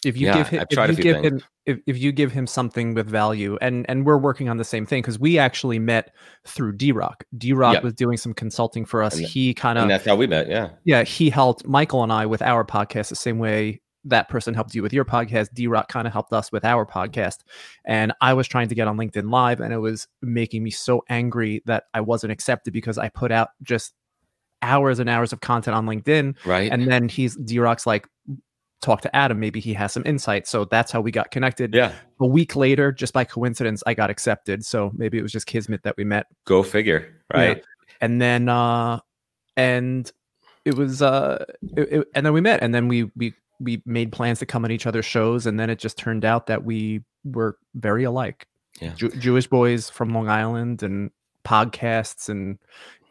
[0.04, 1.41] If you Yeah, give him, if you give things.
[1.41, 4.63] him, if, if you give him something with value, and and we're working on the
[4.65, 6.13] same thing because we actually met
[6.45, 7.23] through D Rock.
[7.38, 7.84] D Rock Yep.
[7.84, 9.17] was doing some consulting for us.
[9.17, 10.47] And he kind of that's how we met.
[10.47, 10.71] Yeah.
[10.84, 14.74] yeah, he helped Michael and I with our podcast the same way that person helped
[14.76, 15.54] you with your podcast.
[15.54, 17.39] D Rock kind of helped us with our podcast.
[17.86, 21.04] And I was trying to get on LinkedIn Live, and it was making me so
[21.10, 23.94] angry that I wasn't accepted because I put out just
[24.62, 26.36] hours and hours of content on LinkedIn.
[26.46, 26.72] Right.
[26.72, 28.08] And then he's D Rock's like,
[28.82, 29.39] talk to Adam.
[29.39, 30.48] Maybe he has some insight.
[30.48, 31.74] So that's how we got connected.
[31.74, 31.94] yeah.
[32.20, 34.63] A week later, just by coincidence, I got accepted.
[34.65, 37.13] So maybe it was just Kismet that we met Go figure.
[37.34, 37.39] Yeah.
[37.39, 37.63] Right.
[38.02, 39.00] and then uh
[39.58, 40.12] and
[40.65, 44.12] it was uh it, it- and then we met and then we we we made
[44.12, 47.02] plans to come on each other's shows and then it just turned out that we
[47.24, 48.48] were very alike
[48.82, 48.94] Yeah.
[48.96, 51.12] Jew- jewish boys from long island and
[51.44, 52.58] podcasts and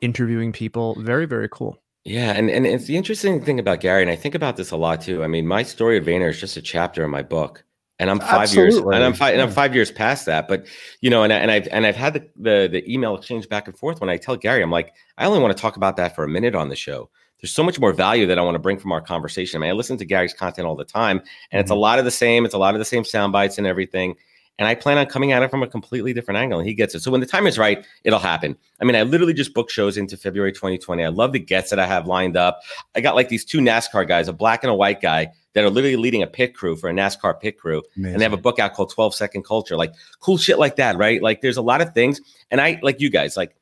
[0.01, 4.11] interviewing people very very cool Yeah, and, and it's the interesting thing about Gary, and
[4.11, 5.25] I think about this a lot too.
[5.25, 7.65] I mean, my story of Vayner is just a chapter in my book,
[7.99, 10.47] and I'm five years, and I'm five, and I'm five years past that.
[10.47, 10.67] But
[11.01, 13.69] you know, and I, and I've and I've had the, the the email exchange back
[13.69, 14.03] and forth.
[14.03, 16.29] When I tell Gary, I'm like, I only want to talk about that for a
[16.29, 17.09] minute on the show.
[17.45, 19.59] There's so much more value that I want to bring from our conversation.
[19.59, 21.81] I mean, I listen to Gary's content all the time, and it's a mm-hmm.
[21.83, 22.47] lot of the same.
[22.47, 24.15] It's a lot of the same sound bites and everything.
[24.59, 26.59] And I plan on coming at it from a completely different angle.
[26.59, 27.01] And he gets it.
[27.01, 28.57] So when the time is right, it'll happen.
[28.81, 31.05] I mean, I literally just booked shows into February 2020.
[31.05, 32.63] I love the guests that I have lined up.
[32.95, 35.69] I got like these two NASCAR guys, a black and a white guy, that are
[35.69, 37.83] literally leading a pit crew for a NASCAR pit crew.
[37.95, 38.15] Amazing.
[38.15, 39.77] And they have a book out called 12 Second Culture.
[39.77, 41.23] Like cool shit like that, right?
[41.23, 42.23] Like there's a lot of things.
[42.51, 43.55] And I, like you guys, like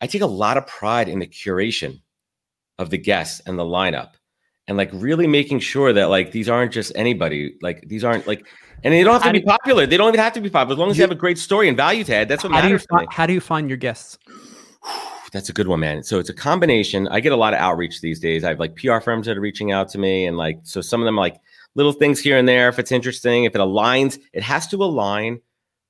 [0.00, 2.00] I take a lot of pride in the curation
[2.78, 4.10] of the guests and the lineup
[4.68, 8.46] and like really making sure that like these aren't just anybody like these aren't like
[8.84, 9.86] and they don't have to How be do- popular.
[9.86, 10.74] They don't even have to be popular.
[10.74, 12.60] As long as they have a great story and value to add that's what How
[12.60, 13.06] do you matters to me.
[13.10, 14.18] how do you find your guests?
[15.32, 16.02] that's a good one man.
[16.02, 17.08] So it's a combination.
[17.08, 18.44] I get a lot of outreach these days.
[18.44, 21.00] I have like pr firms that are reaching out to me and like so some
[21.00, 21.36] of them like
[21.74, 23.44] little things here and there if it's interesting.
[23.44, 25.40] If it aligns it has to align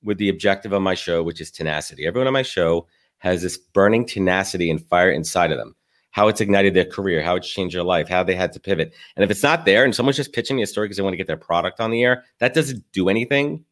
[0.03, 2.05] with the objective of my show which is tenacity.
[2.05, 5.75] Everyone on my show has this burning tenacity and fire inside of them
[6.17, 8.91] how it's ignited their career, how it's changed their life, how they had to pivot.
[9.15, 11.13] And if it's not there and someone's just pitching me a story because they want
[11.13, 13.63] to get their product on the air, that doesn't do anything.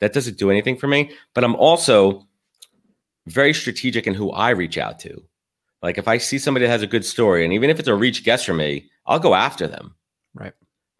[0.00, 1.10] That doesn't do anything for me.
[1.34, 2.26] But I'm also
[3.26, 5.22] very strategic in who I reach out to.
[5.82, 7.94] Like if I see somebody that has a good story, and even if it's a
[7.94, 9.94] reach guest for me, I'll go after them.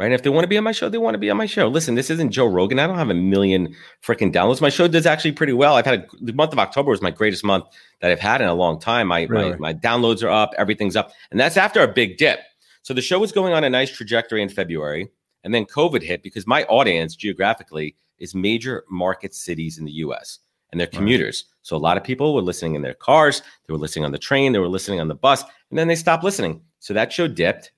[0.01, 0.05] Right.
[0.05, 0.07] Right.
[0.07, 1.47] And if they want to be on my show, they want to be on my
[1.47, 1.69] show.
[1.69, 2.79] Listen, this isn't Joe Rogan.
[2.81, 4.61] I don't have a million freaking downloads.
[4.61, 5.77] My show does actually pretty well.
[5.77, 7.65] I've had a, the month of October was my greatest month
[8.01, 9.07] that I've had in a long time.
[9.09, 9.51] My, Really?
[9.53, 12.41] my my downloads are up, everything's up, and that's after a big dip.
[12.83, 15.09] So the show was going on a nice trajectory in February,
[15.45, 20.41] and then COVID hit because my audience geographically is major market cities in the U.S.
[20.73, 20.93] and they're Right.
[20.93, 21.45] commuters.
[21.63, 24.19] So a lot of people were listening in their cars, they were listening on the
[24.19, 26.63] train, they were listening on the bus, and then they stopped listening.
[26.81, 27.71] So that show dipped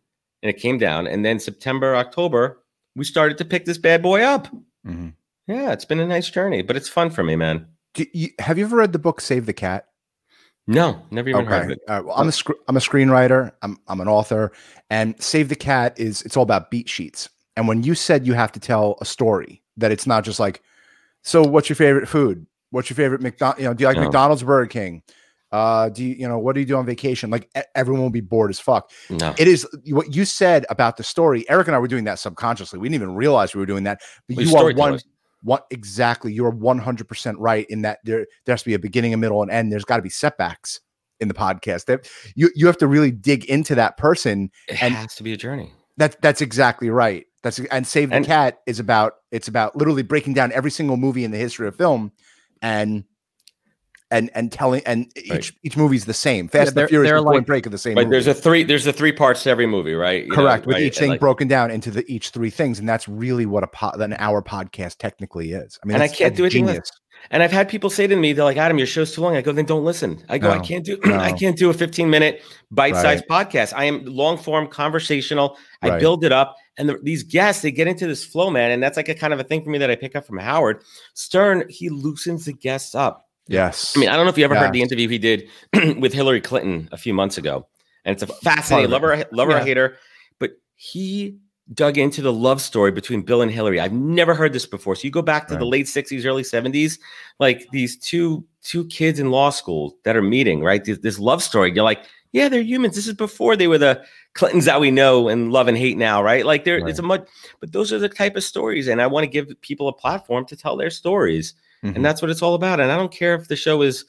[0.46, 1.08] and it came down.
[1.08, 2.62] And then September, October,
[2.94, 4.46] we started to pick this bad boy up.
[4.86, 5.14] Mhm.
[5.48, 7.66] Yeah, it's been a nice journey, but it's fun for me, man.
[7.94, 9.86] Do you, have you ever read the book Save the Cat?
[10.68, 11.78] No, never even heard of it.
[11.88, 13.52] Uh, well, I'm a scr- I'm a screenwriter.
[13.62, 14.50] I'm I'm an author,
[14.90, 17.28] and Save the Cat is it's all about beat sheets.
[17.56, 20.62] And when you said you have to tell a story, that it's not just like,
[21.22, 22.46] so what's your favorite food?
[22.70, 23.58] What's your favorite McDonald?
[23.60, 24.02] You know, do you like No.
[24.04, 25.02] McDonald's, or Burger King?
[25.52, 27.30] Uh, do you you know what do you do on vacation?
[27.30, 28.90] Like everyone will be bored as fuck.
[29.08, 29.34] No.
[29.38, 31.48] It is what you said about the story.
[31.48, 32.78] Eric and I were doing that subconsciously.
[32.78, 34.00] We didn't even realize we were doing that.
[34.28, 35.00] But Well, you are one,
[35.42, 36.32] what exactly.
[36.32, 39.40] You're 100 percent right in that there there has to be a beginning, a middle,
[39.42, 39.70] and end.
[39.70, 40.80] There's got to be setbacks
[41.20, 41.84] in the podcast.
[41.86, 44.50] That you you have to really dig into that person.
[44.68, 45.72] It and- has to be a journey.
[45.96, 47.24] That that's exactly right.
[47.42, 50.96] That's and Save the And- Cat is about it's about literally breaking down every single
[50.96, 52.10] movie in the history of film
[52.60, 53.04] and.
[54.10, 55.52] And and telling and each Right.
[55.64, 56.46] each movie's the same.
[56.46, 57.96] Fast and they're- the Furious they're like- Break are the same.
[57.96, 58.04] Right.
[58.06, 58.14] movie.
[58.14, 60.22] There's a three, there's a three parts to every movie, right?
[60.24, 60.82] You know, correct with right?
[60.84, 63.66] each thing like- broken down into the each three things and that's really what a
[63.66, 66.74] po- an hour podcast technically is i mean And I can't do anything less.
[66.74, 66.90] genius.
[67.30, 69.34] And I've had people say to me, they're like, Adam, your show's too long.
[69.36, 70.22] I go, then don't listen.
[70.28, 73.72] I go, I can't do I can't do a 15 minute bite-sized podcast.
[73.74, 75.56] I am long form conversational.
[75.82, 76.00] I Right.
[76.00, 76.54] build it up.
[76.78, 78.70] And the, these guests, they get into this flow, man.
[78.70, 80.38] And that's like a kind of a thing for me that I pick up from
[80.38, 80.84] Howard.
[81.14, 83.25] Stern, he loosens the guests up.
[83.48, 85.48] Yes I mean, I don't know if you ever heard the interview he did
[85.98, 87.66] with Hillary Clinton a few months ago.
[88.04, 89.64] And it's a fascinating, lover, love of her, love her, Yeah.
[89.64, 89.96] hate her.
[90.38, 91.38] But he
[91.74, 93.80] dug into the love story between Bill and Hillary.
[93.80, 94.94] I've never heard this before.
[94.94, 97.00] So you go back to the late 60s, early 70s,
[97.40, 100.84] like these two two kids in law school that are meeting, right?
[100.84, 101.72] This, this love story.
[101.74, 102.94] You're like, yeah, they're humans.
[102.94, 104.04] This is before they were the
[104.34, 106.44] Clintons that we know and love and hate now, right?
[106.46, 107.26] Like there, it's a much,
[107.60, 110.44] but those are the type of stories, and I want to give people a platform
[110.46, 111.54] to tell their stories
[111.86, 111.96] Mhm.
[111.96, 112.80] and that's what it's all about.
[112.80, 114.04] And I don't care if the show is,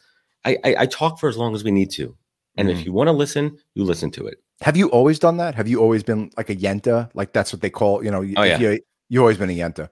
[0.46, 2.16] I I, I talk for as long as we need to,
[2.58, 2.72] and Mhm.
[2.74, 4.38] if you want to listen, you listen to it.
[4.62, 7.62] have you always done that have you always been like a yenta like that's what
[7.62, 8.58] they call you know you, Oh, yeah.
[8.58, 9.90] you, you always been a yenta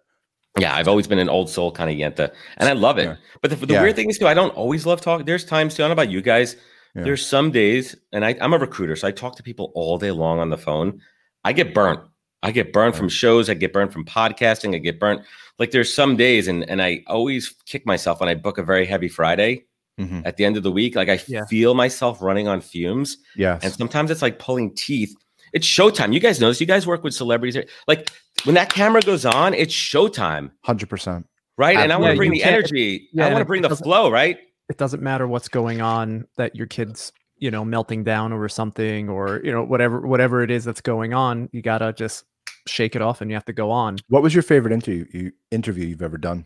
[0.57, 3.03] Yeah, I've always been an old soul kind of yenta, and I love it.
[3.09, 3.15] Yeah.
[3.41, 3.83] But the, the Yeah.
[3.83, 5.25] weird thing is too, I don't always love talking.
[5.25, 5.83] There's times too.
[5.83, 6.55] I don't know about you guys.
[6.95, 7.03] Yeah.
[7.03, 10.11] There's some days, and I, I'm a recruiter, so I talk to people all day
[10.11, 11.01] long on the phone.
[11.43, 11.99] I get burnt.
[12.45, 13.49] I get burnt from shows.
[13.49, 14.75] I get burned from podcasting.
[14.75, 15.21] I get burnt.
[15.59, 18.85] Like there's some days, and and I always kick myself when I book a very
[18.85, 19.65] heavy Friday
[19.99, 20.23] Mhm.
[20.25, 20.95] at the end of the week.
[20.95, 21.45] Like I Yeah.
[21.45, 23.17] feel myself running on fumes.
[23.35, 23.59] Yeah.
[23.63, 25.15] And sometimes it's like pulling teeth.
[25.53, 26.13] It's showtime.
[26.13, 26.59] You guys know this.
[26.59, 27.57] You guys work with celebrities.
[27.87, 28.09] Like
[28.43, 31.25] when that camera goes on, it's showtime, 100%
[31.57, 31.77] right?
[31.77, 33.07] And I want to bring you the energy.
[33.13, 34.37] yeah, I want to bring the flow, right?
[34.69, 39.07] It doesn't matter what's going on that your kids, you know, melting down over something
[39.07, 41.47] or you know whatever whatever it is that's going on.
[41.53, 42.25] You gotta just
[42.67, 43.97] shake it off and you have to go on.
[44.07, 46.45] what was your favorite interview you, interview you've ever done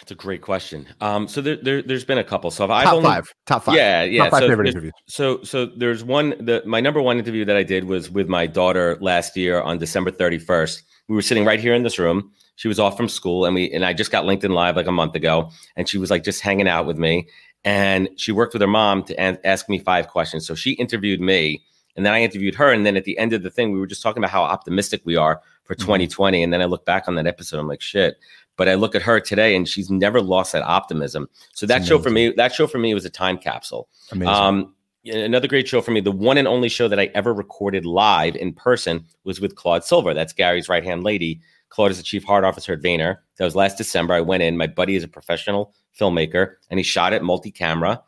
[0.00, 0.86] That's a great question.
[1.00, 2.50] Um, so there, there, there's been a couple.
[2.50, 4.24] So I've top only, five top five yeah, yeah.
[4.24, 7.56] top five so favorite interviews So so there's one the my number one interview that
[7.56, 10.82] I did was with my daughter last year on December 31st.
[11.08, 12.32] We were sitting right here in this room.
[12.56, 14.92] She was off from school and we and I just got LinkedIn live like a
[14.92, 17.28] month ago and she was like just hanging out with me
[17.64, 20.46] and she worked with her mom to an- ask me five questions.
[20.46, 21.62] So she interviewed me
[21.96, 23.86] and then I interviewed her and then at the end of the thing we were
[23.86, 25.80] just talking about how optimistic we are for Mhm.
[25.80, 28.16] 2020 and then I look back on that episode I'm like shit.
[28.56, 31.28] But I look at her today, and she's never lost that optimism.
[31.54, 33.88] So that show for me, that show for me was a time capsule.
[34.12, 34.32] Amazing.
[34.32, 34.74] Um,
[35.06, 35.98] another great show for me.
[35.98, 39.82] The one and only show that I ever recorded live in person was with Claude
[39.82, 40.14] Silver.
[40.14, 41.40] That's Gary's right hand lady.
[41.68, 43.16] Claude is the chief heart officer at Vayner.
[43.38, 44.14] That was last December.
[44.14, 44.56] I went in.
[44.56, 48.04] My buddy is a professional filmmaker, and he shot it multi camera.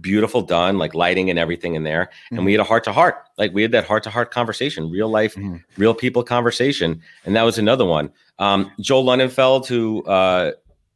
[0.00, 2.10] Beautiful done, like lighting and everything in there.
[2.30, 3.16] And we had a heart to heart.
[3.38, 5.62] Like we had that heart to heart conversation, real life, Mhm.
[5.76, 7.02] real people conversation.
[7.24, 8.10] And that was another one.
[8.38, 10.52] Um, Joel Lunenfeld, who uh,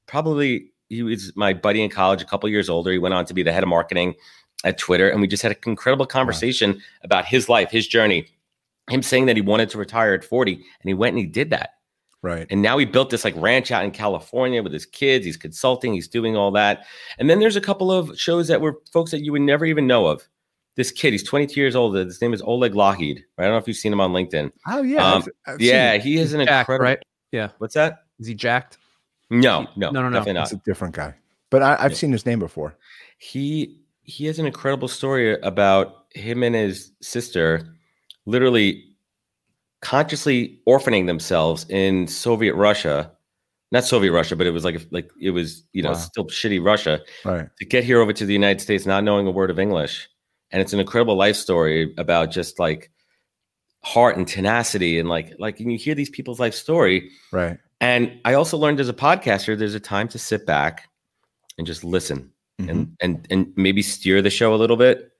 [0.06, 2.92] probably he was my buddy in college, a couple years older.
[2.92, 4.14] He went on to be the head of marketing
[4.64, 8.26] at Twitter, and we just had an incredible conversation about his life, his journey.
[8.90, 11.50] Him saying that he wanted to retire at 40, and he went and he did
[11.50, 11.70] that.
[12.24, 12.46] Right.
[12.50, 15.24] And now he built this like ranch out in California with his kids.
[15.24, 16.86] He's consulting, he's doing all that.
[17.18, 19.86] And then there's a couple of shows that were folks that you would never even
[19.86, 20.26] know of.
[20.76, 21.94] This kid, he's 22 years old.
[21.94, 23.20] His name is Oleg Lougheed.
[23.38, 24.50] I don't know if you've seen him on LinkedIn.
[24.66, 25.04] Oh yeah.
[25.12, 26.84] Um, I've- I've yeah, he is an Jacked, incredible.
[26.84, 26.98] right?
[27.30, 27.50] Yeah.
[27.58, 28.04] What's that?
[28.18, 28.78] Is he jacked?
[29.30, 30.18] No, no, No, no, no.
[30.18, 30.42] definitely not.
[30.44, 31.14] It's a different guy.
[31.50, 31.96] But I, I've Yeah.
[31.98, 32.76] seen his name before.
[33.18, 37.66] he he has an incredible story about him and his sister
[38.26, 38.84] literally
[39.84, 43.10] consciously orphaning themselves in Soviet Russia.
[43.70, 45.94] Not Soviet Russia, but it was like like it was you know Wow.
[46.10, 47.48] still shitty Russia Right.
[47.58, 50.08] to get here over to the United States not knowing a word of English.
[50.50, 52.90] And it's an incredible life story about just like
[53.82, 57.58] heart and tenacity and like like and you hear these people's life story Right.
[57.80, 60.88] and I also learned as a podcaster, there's a time to sit back
[61.58, 62.70] and just listen Mhm.
[62.70, 65.10] and and and maybe steer the show a little bit,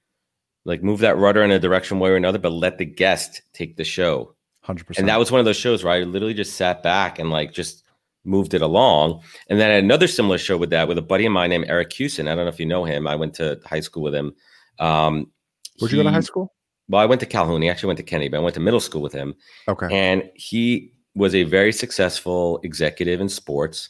[0.63, 3.75] like move that rudder in a direction way or another, but let the guest take
[3.75, 4.33] the show.
[4.65, 5.03] Hundred percent.
[5.03, 7.53] And that was one of those shows where I literally just sat back and like
[7.53, 7.83] just
[8.23, 9.21] moved it along.
[9.49, 11.65] And then I had another similar show with that with a buddy of mine named
[11.67, 12.27] Eric Hewson.
[12.27, 13.07] I don't know if you know him.
[13.07, 14.33] I went to high school with him.
[14.79, 15.31] Um,
[15.79, 16.53] Where'd you go to high school?
[16.89, 17.61] Well, I went to Calhoun.
[17.61, 19.35] He actually went to Kennedy, but I went to middle school with him
[19.67, 19.87] Okay.
[19.91, 23.89] and he was a very successful executive in sports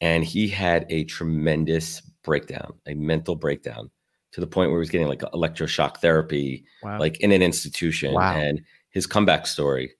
[0.00, 3.88] and he had a tremendous breakdown a mental breakdown
[4.32, 6.98] to the point where he was getting like electroshock therapy Wow.
[6.98, 8.34] like in an institution Wow.
[8.36, 9.92] and his comeback story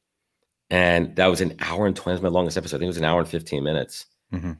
[0.70, 2.88] and that was an hour and 20 that was my longest episode i think it
[2.88, 4.42] was an hour and 15 minutes Mhm.
[4.44, 4.58] and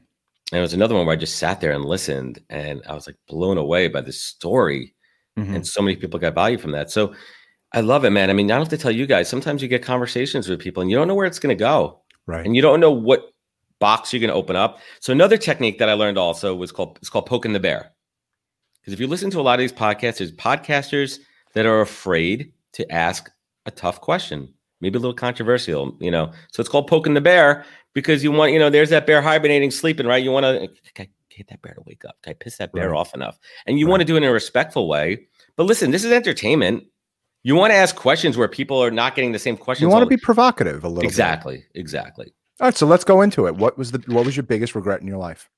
[0.53, 3.17] it was another one where i just sat there and listened and i was like
[3.27, 4.93] blown away by the story
[5.37, 5.55] Mhm.
[5.55, 6.89] and so many people got value from that.
[6.89, 7.13] So
[7.73, 8.31] I love it, man.
[8.31, 9.27] I mean, I don't have to tell you guys.
[9.29, 12.01] Sometimes you get conversations with people and you don't know where it's going to go,
[12.25, 12.43] Right.
[12.43, 13.33] and you don't know what
[13.79, 14.79] box you're going to open up.
[14.99, 17.91] So another technique that I learned also was called it's called poking the bear.
[18.79, 21.19] Because if you listen to a lot of these podcasts, there's podcasters
[21.53, 23.29] that are afraid to ask
[23.67, 26.31] a tough question, maybe a little controversial, you know.
[26.51, 29.71] So it's called poking the bear because you want, you know, there's that bear hibernating,
[29.71, 30.23] sleeping, right?
[30.23, 32.15] You want to get that bear to wake up.
[32.23, 32.97] Can I piss that bear Right.
[32.99, 33.39] off enough?
[33.65, 33.91] And you Right.
[33.91, 35.27] want to do it in a respectful way.
[35.55, 36.83] But listen, this is entertainment.
[37.43, 39.87] You want to ask questions where people are not getting the same questions.
[39.87, 41.05] You want to be provocative a little bit.
[41.05, 42.33] exactly, exactly.
[42.59, 43.55] All right, so let's go into it.
[43.55, 45.49] What was the what was your biggest regret in your life?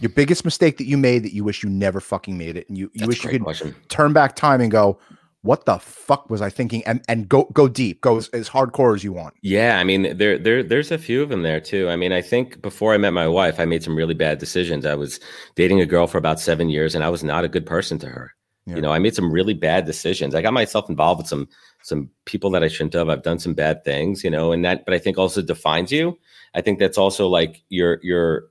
[0.00, 2.78] Your biggest mistake that you made that you wish you never fucking made it, and
[2.78, 3.74] you, you That's wish you could question.
[3.88, 5.00] turn back time and go,
[5.42, 8.94] "What the fuck was I thinking?" and and go go deep, go as, as hardcore
[8.94, 9.34] as you want.
[9.42, 11.88] Yeah, I mean, there, there, there's a few of them there too.
[11.88, 14.86] I mean, I think before I met my wife, I made some really bad decisions.
[14.86, 15.20] I was
[15.54, 18.08] dating a girl for about seven years, and I was not a good person to
[18.08, 18.34] her.
[18.68, 18.76] Yeah.
[18.76, 20.34] You know, I made some really bad decisions.
[20.34, 21.48] I got myself involved with some
[21.82, 23.08] some people that I shouldn't have.
[23.08, 26.18] I've done some bad things, you know, and that, but I think also defines you.
[26.54, 28.50] I think that's also like your your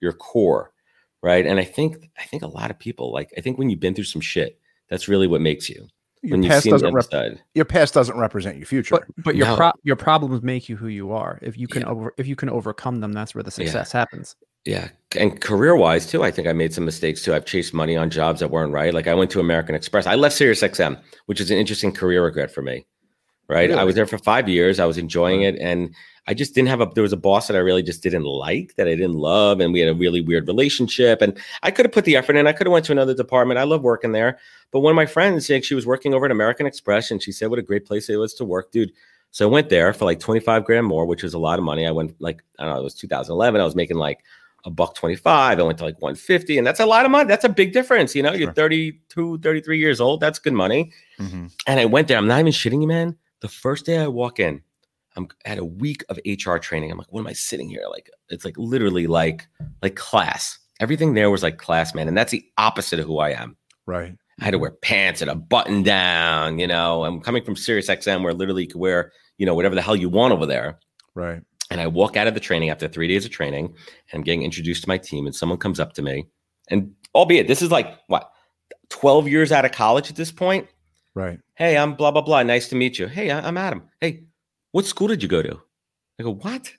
[0.00, 0.72] your core,
[1.22, 1.46] right?
[1.46, 3.94] And I think I think a lot of people like I think when you've been
[3.94, 4.58] through some shit,
[4.90, 5.88] that's really what makes you.
[6.24, 8.94] Your when past doesn't rep- your past doesn't represent your future.
[8.96, 9.56] but but your No.
[9.56, 11.38] pro- your problems make you who you are.
[11.42, 11.88] If you can Yeah.
[11.88, 14.34] over if you can overcome them, that's where the success happens.
[14.64, 14.88] Yeah.
[15.18, 17.34] And career wise, too, I think I made some mistakes too.
[17.34, 18.94] I've chased money on jobs that weren't right.
[18.94, 20.06] Like I went to American Express.
[20.06, 22.86] I left SiriusXM, which is an interesting career regret for me.
[23.48, 23.70] Right.
[23.70, 24.80] I was there for five years.
[24.80, 25.56] I was enjoying it.
[25.58, 25.94] And
[26.26, 28.74] I just didn't have a, there was a boss that I really just didn't like,
[28.76, 29.60] that I didn't love.
[29.60, 31.20] And we had a really weird relationship.
[31.20, 32.46] And I could have put the effort in.
[32.46, 33.58] I could have went to another department.
[33.58, 34.38] I love working there.
[34.70, 37.32] But one of my friends, like, she was working over at American Express and she
[37.32, 38.92] said what a great place it was to work, dude.
[39.30, 41.86] So I went there for like 25 grand more, which was a lot of money.
[41.86, 43.60] I went like, I don't know, it was 2011.
[43.60, 44.20] I was making like
[44.64, 45.58] a buck 25.
[45.58, 47.28] I went to like 150 and that's a lot of money.
[47.28, 48.14] That's a big difference.
[48.14, 48.54] You know, you're Sure.
[48.54, 50.20] 32, 33 years old.
[50.20, 50.92] That's good money.
[51.18, 51.52] Mhm.
[51.66, 52.16] And I went there.
[52.16, 53.16] I'm not even shitting you, man.
[53.44, 54.62] The first day I walk in,
[55.16, 56.90] I'm at a week of HR training.
[56.90, 57.84] I'm like, what am I sitting here?
[57.90, 59.46] Like, it's like literally like
[59.82, 60.58] like class.
[60.80, 62.08] Everything there was like class, man.
[62.08, 63.54] And that's the opposite of who I am.
[63.84, 64.16] Right.
[64.40, 67.04] I had to wear pants and a button down, you know.
[67.04, 69.94] I'm coming from Sirius XM where literally you could wear, you know, whatever the hell
[69.94, 70.78] you want over there.
[71.14, 71.42] Right.
[71.70, 74.42] And I walk out of the training after three days of training and I'm getting
[74.42, 76.24] introduced to my team, and someone comes up to me.
[76.70, 78.30] And albeit this is like what
[78.88, 80.66] 12 years out of college at this point.
[81.14, 81.38] Right.
[81.54, 82.42] Hey, I'm blah blah blah.
[82.42, 83.06] Nice to meet you.
[83.06, 83.82] Hey, I'm Adam.
[84.00, 84.24] Hey,
[84.72, 85.60] what school did you go to?
[86.18, 86.72] I go, what?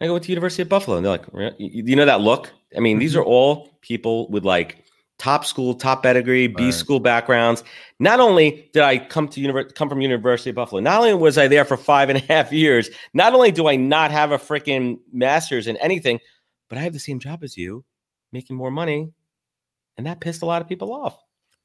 [0.00, 1.26] I go to the University of Buffalo, and they're like,
[1.58, 2.52] you know that look?
[2.76, 3.18] I mean, these Mhm.
[3.20, 4.84] are all people with like
[5.18, 6.74] top school, top pedigree, B Right.
[6.74, 7.62] school backgrounds.
[8.00, 11.38] Not only did I come to univer- come from University of Buffalo, not only was
[11.38, 14.38] I there for five and a half years, not only do I not have a
[14.38, 16.18] freaking master's in anything,
[16.68, 17.84] but I have the same job as you,
[18.32, 19.12] making more money,
[19.96, 21.16] and that pissed a lot of people off.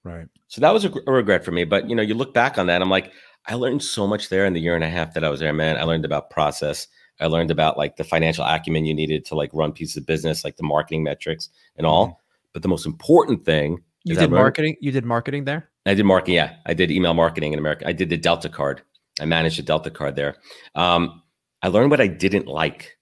[0.03, 0.27] Right.
[0.47, 1.63] So that was a, a regret for me.
[1.63, 3.11] But you know, you look back on that, I'm like,
[3.47, 5.53] I learned so much there in the year and a half that I was there,
[5.53, 5.77] man.
[5.77, 6.87] I learned about process.
[7.19, 10.43] I learned about like the financial acumen you needed to like run pieces of business,
[10.43, 12.21] like the marketing metrics and all.
[12.53, 14.75] But the most important thing You did marketing.
[14.81, 15.69] You did marketing there.
[15.85, 16.35] I did marketing.
[16.35, 17.87] Yeah, I did email marketing in America.
[17.87, 18.81] I did the Delta card.
[19.19, 20.35] I managed the Delta card there.
[20.75, 21.21] Um,
[21.61, 22.97] I learned what I didn't like.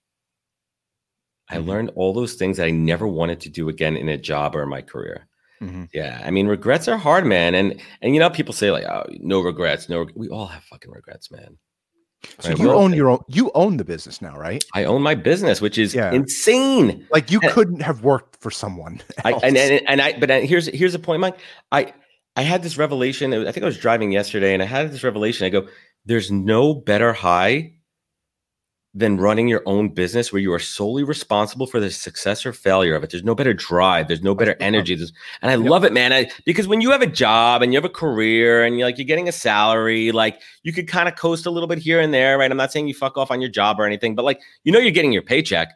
[1.50, 1.66] I Mhm.
[1.68, 4.64] learned all those things that I never wanted to do again in a job or
[4.64, 5.28] in my career.
[5.62, 5.90] Mhm.
[5.94, 7.56] Yeah, I mean, regrets are hard, man.
[7.56, 10.64] And and you know, people say like, "Oh, no regrets, no." reg-" We all have
[10.64, 11.58] fucking regrets, man.
[12.40, 13.20] So Right, you own your own.
[13.28, 14.64] You own the business now, right?
[14.74, 16.12] I own my business, which is Yeah.
[16.12, 17.06] insane.
[17.12, 17.52] Like you Yeah.
[17.52, 19.02] couldn't have worked for someone.
[19.26, 21.38] I, and, and and I, but uh, here's here's the point, Mike.
[21.72, 21.94] I
[22.36, 23.34] I had this revelation.
[23.34, 25.46] I think I was driving yesterday, and I had this revelation.
[25.46, 25.68] I go,
[26.06, 27.74] "There's no better high
[28.98, 32.96] than running your own business where you are solely responsible for the success or failure
[32.96, 33.10] of it.
[33.10, 34.08] There's no better drive.
[34.08, 34.96] There's no better energy.
[34.96, 35.70] There's, and I Yep.
[35.70, 36.14] love it, man.
[36.14, 38.98] I, because when you have a job and you have a career and you're like
[38.98, 42.14] you're getting a salary, like you could kind of coast a little bit here and
[42.14, 42.50] there, right?
[42.50, 44.80] I'm not saying you fuck off on your job or anything, but like you know
[44.80, 45.74] you're getting your paycheck.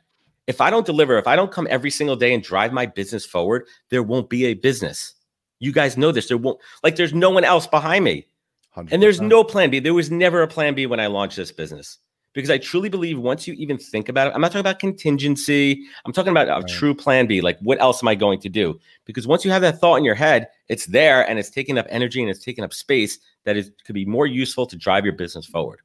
[0.47, 3.25] If I don't deliver, if I don't come every single day and drive my business
[3.25, 5.13] forward, there won't be a business.
[5.59, 6.29] You guys know this.
[6.29, 8.27] There won't like there's no one else behind me.
[8.93, 9.79] And there's no plan B.
[9.79, 11.97] There was never a plan B when I launched this business
[12.33, 15.83] because I truly believe once you even think about it, I'm not talking about contingency.
[16.05, 16.67] I'm talking about a Right.
[16.67, 17.41] true plan B.
[17.41, 18.79] Like, what else am I going to do?
[19.05, 21.87] Because once you have that thought in your head, it's there and it's taking up
[21.89, 25.13] energy and it's taking up space that is could be more useful to drive your
[25.15, 25.79] business forward.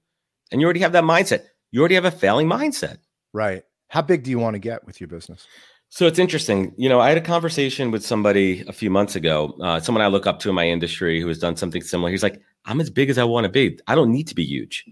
[0.52, 1.44] And you already have that mindset.
[1.70, 2.98] You already have a failing mindset.
[3.32, 3.62] right.
[3.88, 5.46] How big do you want to get with your business?
[5.88, 6.74] So it's interesting.
[6.76, 10.08] You know, I had a conversation with somebody a few months ago, uh, someone I
[10.08, 12.10] look up to in my industry who has done something similar.
[12.10, 13.78] He's like, I'm as big as I want to be.
[13.86, 14.84] I don't need to be huge.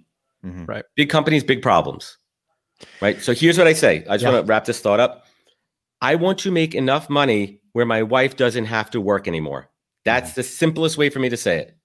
[0.44, 0.64] Mm-hmm.
[0.64, 0.84] Right.
[0.96, 2.18] Big companies, big problems.
[3.00, 3.20] Right.
[3.22, 4.04] So here's what I say.
[4.08, 4.32] I just yeah.
[4.32, 5.24] want to wrap this thought up.
[6.00, 9.70] I want to make enough money where my wife doesn't have to work anymore.
[10.04, 10.40] That's mm-hmm.
[10.40, 11.76] the simplest way for me to say it.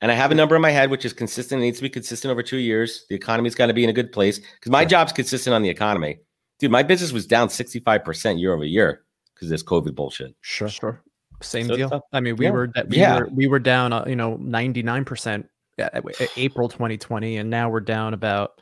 [0.00, 1.60] And I have a number in my head, which is consistent.
[1.60, 3.04] It needs to be consistent over two years.
[3.08, 5.68] The economy's got to be in a good place because my job's consistent on the
[5.68, 6.20] economy.
[6.60, 10.34] Dude, my business was down 65% year over year because this COVID bullshit.
[10.40, 10.68] Sure.
[10.68, 11.02] Sure.
[11.42, 11.88] Same so deal.
[11.92, 12.50] Uh, I mean, we yeah.
[12.50, 13.18] were we yeah.
[13.18, 15.44] were we were down, uh, you know, 99%
[15.78, 15.88] yeah,
[16.36, 18.60] April 2020, and now we're down about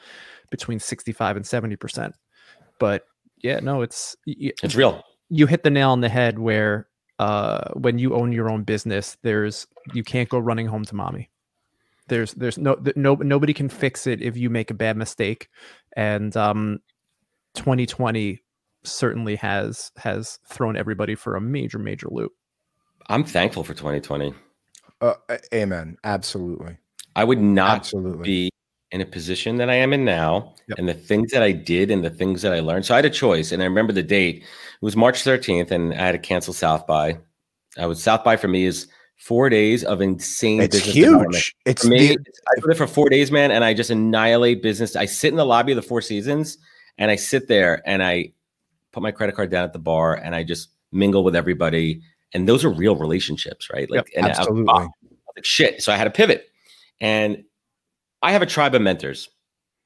[0.51, 2.15] between 65 and 70 percent.
[2.79, 3.05] But
[3.43, 5.03] yeah, no, it's it's real.
[5.29, 9.17] You hit the nail on the head where uh, when you own your own business,
[9.23, 11.31] there's you can't go running home to mommy.
[12.09, 15.49] There's there's no no nobody can fix it if you make a bad mistake,
[15.97, 16.79] and um,
[17.55, 18.43] 2020
[18.85, 22.33] certainly has has thrown everybody for a major major loop.
[23.09, 24.35] I'm thankful for 2020.
[25.01, 25.15] Uh,
[25.53, 25.97] amen.
[26.05, 26.79] Absolutely.
[27.17, 28.23] I would not Absolutely.
[28.23, 28.51] be
[28.93, 30.79] in a position that I am in now Yep.
[30.79, 32.87] and the things that I did and the things that I learned.
[32.87, 34.37] So I had a choice and I remember the date.
[34.43, 34.45] It
[34.83, 37.19] was March 13th and I had to cancel South by.
[37.79, 41.35] I was South by for me is four days of insane It's business development.
[41.35, 41.57] huge.
[41.65, 42.25] It's For me, the,
[42.57, 44.95] I go it for four days, man, and I just annihilate business.
[44.95, 46.59] I sit in the lobby of the Four Seasons
[46.99, 48.33] and I sit there and I
[48.93, 52.03] put my credit card down at the bar and I just mingle with everybody.
[52.35, 53.91] And those are real relationships, right?
[53.91, 54.73] Like, and I was absolutely.
[54.75, 54.91] like
[55.43, 55.83] shit.
[55.83, 56.49] So I had to pivot.
[57.01, 57.45] And
[58.23, 59.29] I have a tribe of mentors.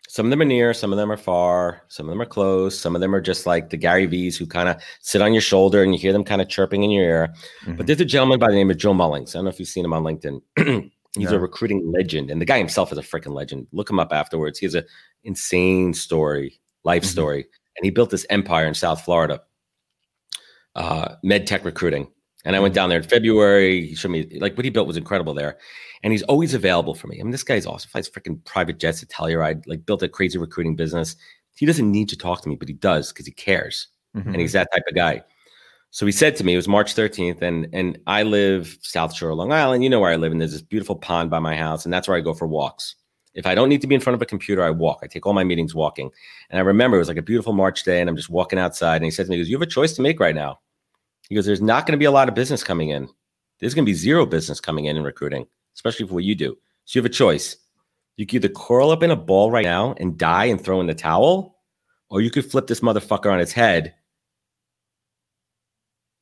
[0.08, 2.76] Some of them are near, some of them are far, some of them are close,
[2.76, 5.40] some of them are just like the Gary V's who kind of sit on your
[5.40, 7.34] shoulder and you hear them kind of chirping in your ear.
[7.64, 7.76] Mhm.
[7.76, 9.30] But there's a gentleman by the name of Joe Mullings.
[9.34, 10.40] I don't know if you've seen him on LinkedIn.
[11.16, 11.36] He's No.
[11.36, 13.68] a recruiting legend, and the guy himself is a freaking legend.
[13.72, 14.58] Look him up afterwards.
[14.58, 14.84] He has an
[15.22, 17.06] insane story, life Mhm.
[17.06, 17.40] story,
[17.76, 19.42] and he built this empire in South Florida,
[20.74, 22.08] uh, med tech recruiting.
[22.44, 23.86] And I went down there in February.
[23.86, 25.58] He showed me like what he built was incredible there,
[26.02, 27.18] and he's always available for me.
[27.20, 27.90] I mean, this guy's awesome.
[27.90, 29.62] Flies freaking private jets to Telluride.
[29.66, 31.16] Like built a crazy recruiting business.
[31.56, 34.26] He doesn't need to talk to me, but he does because he cares Mhm.
[34.26, 35.22] and he's that type of guy.
[35.90, 39.34] So he said to me, it was March 13th, and and I live South Shore,
[39.34, 39.82] Long Island.
[39.84, 42.08] You know where I live, and there's this beautiful pond by my house, and that's
[42.08, 42.94] where I go for walks.
[43.34, 45.00] If I don't need to be in front of a computer, I walk.
[45.02, 46.10] I take all my meetings walking.
[46.48, 48.96] And I remember it was like a beautiful March day, and I'm just walking outside.
[48.96, 50.58] And he said to me, he goes, You have a choice to make right now.
[51.30, 53.08] He goes, There's not going to be a lot of business coming in.
[53.60, 56.58] There's going to be zero business coming in in recruiting, especially for what you do.
[56.84, 57.56] So you have a choice.
[58.16, 60.86] You could either curl up in a ball right now and die and throw in
[60.86, 61.56] the towel,
[62.10, 63.94] or you could flip this motherfucker on its head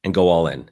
[0.05, 0.71] and go all in.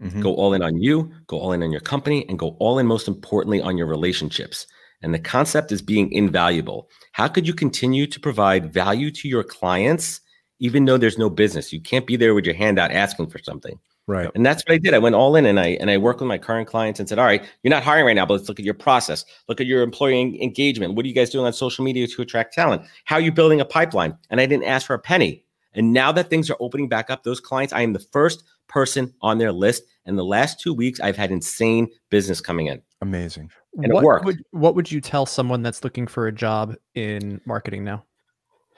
[0.00, 0.22] Mhm.
[0.22, 2.86] Go all in on you, go all in on your company, and go all in,
[2.86, 4.66] most importantly, on your relationships.
[5.02, 6.88] And the concept is being invaluable.
[7.12, 10.20] How could you continue to provide value to your clients
[10.60, 11.72] even though there's no business?
[11.72, 13.78] You can't be there with your hand out asking for something.
[14.06, 14.30] Right.
[14.34, 14.94] And that's what I did.
[14.94, 17.18] I went all in and I and I worked with my current clients and said,
[17.18, 19.24] "All right, you're not hiring right now, but let's look at your process.
[19.48, 20.94] Look at your employee engagement.
[20.94, 22.82] What are you guys doing on social media to attract talent?
[23.04, 25.44] How are you building a pipeline?" And I didn't ask for a penny.
[25.74, 29.14] And now that things are opening back up, those clients, I am the first person
[29.22, 29.84] on their list.
[30.06, 32.82] And the last two weeks, I've had insane business coming in.
[33.02, 33.50] Amazing.
[33.74, 34.24] And it worked.
[34.24, 38.04] would what would you tell someone that's looking for a job in marketing now?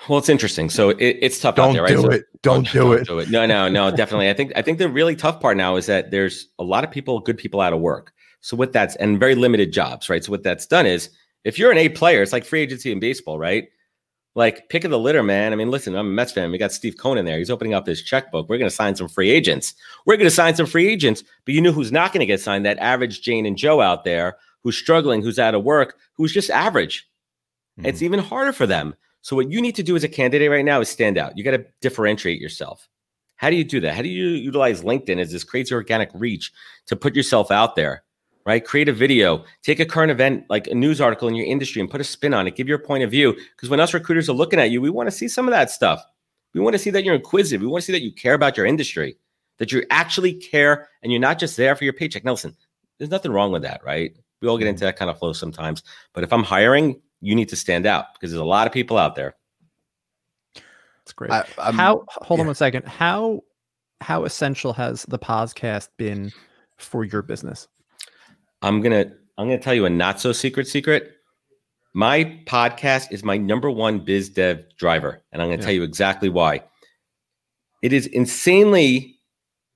[0.08, 0.68] Well, it's interesting.
[0.68, 1.96] So it, it's tough out Don't there, right?
[1.96, 2.24] do So- it.
[2.42, 3.30] Don't do it.
[3.30, 4.28] No, no, no, definitely.
[4.28, 6.90] I think I think the really tough part now is that there's a lot of
[6.90, 8.12] people, good people out of work.
[8.40, 10.24] So what that's and very limited jobs, right?
[10.24, 11.10] So what that's done is
[11.44, 13.68] if you're an A player, it's like free agency in baseball, right?
[14.34, 15.52] Like pick of the litter, man.
[15.52, 16.50] I mean, listen, I'm a Mets fan.
[16.50, 17.38] We got Steve Cohen in there.
[17.38, 18.48] He's opening up his checkbook.
[18.48, 19.74] We're going to sign some free agents.
[20.06, 21.22] We're going to sign some free agents.
[21.44, 22.66] But you know who's not going to get signed?
[22.66, 26.50] That average Jane and Joe out there who's struggling, who's out of work, who's just
[26.50, 27.08] average.
[27.78, 28.06] It's hmm.
[28.06, 28.94] even harder for them.
[29.22, 31.38] So what you need to do as a candidate right now is stand out.
[31.38, 32.88] You got to differentiate yourself.
[33.36, 33.94] How do you do that?
[33.94, 36.52] How do you utilize LinkedIn as this crazy organic reach
[36.86, 38.04] to put yourself out there?
[38.44, 38.64] Right?
[38.64, 41.88] Create a video, take a current event like a news article in your industry and
[41.88, 42.56] put a spin on it.
[42.56, 43.36] Give your point of view.
[43.56, 45.70] Because when us recruiters are looking at you, we want to see some of that
[45.70, 46.04] stuff.
[46.52, 47.60] We want to see that you're inquisitive.
[47.60, 49.16] We want to see that you care about your industry,
[49.58, 52.24] that you actually care and you're not just there for your paycheck.
[52.24, 52.56] Now, listen,
[52.98, 54.16] there's nothing wrong with that, right?
[54.40, 54.70] We all get mm-hmm.
[54.70, 55.84] into that kind of flow sometimes.
[56.12, 58.98] But if I'm hiring, you need to stand out because there's a lot of people
[58.98, 59.34] out there.
[60.54, 61.30] That's great.
[61.30, 62.48] I, I'm- how hold on yeah.
[62.48, 62.86] one second.
[62.86, 63.42] How
[64.00, 66.32] how essential has the podcast been
[66.76, 67.68] for your business?
[68.60, 71.12] I'm gonna I'm gonna tell you a not so secret secret.
[71.94, 75.64] My podcast is my number one biz dev driver, and I'm gonna Yeah.
[75.66, 76.62] tell you exactly why.
[77.82, 79.18] It is insanely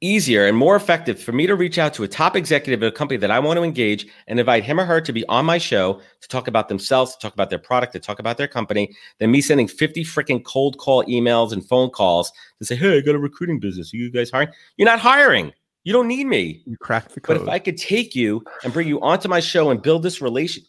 [0.01, 2.93] easier and more effective for me to reach out to a top executive at a
[2.93, 5.59] company that I want to engage and invite him or her to be on my
[5.59, 8.95] show to talk about themselves, to talk about their product, to talk about their company,
[9.19, 13.01] than me sending 50 freaking cold call emails and phone calls to say, Hey, I
[13.01, 13.93] got a recruiting business.
[13.95, 14.49] Are you guys hiring?
[14.77, 15.53] You're not hiring.
[15.85, 16.63] You don't need me.
[16.67, 17.39] You cracked the code.
[17.39, 20.21] But if I could take you and bring you onto my show and build this
[20.21, 20.63] relation,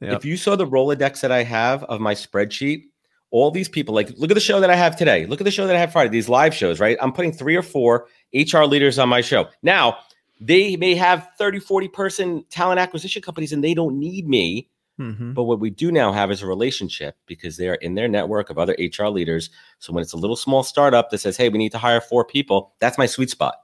[0.00, 0.12] Yep.
[0.12, 2.84] if you saw the Rolodex that I have of my spreadsheet,
[3.30, 5.26] all these people, like look at the show that I have today.
[5.26, 6.96] Look at the show that I have Friday, these live shows, right?
[7.00, 9.48] I'm putting three or four HR leaders on my show.
[9.62, 9.98] Now,
[10.40, 14.68] they may have 30, 40 person talent acquisition companies and they don't need me.
[14.98, 15.34] Mhm.
[15.34, 18.50] But what we do now have is a relationship because they are in their network
[18.50, 19.50] of other HR leaders.
[19.78, 22.24] So when it's a little small startup that says, hey, we need to hire four
[22.24, 23.54] people, that's my sweet spot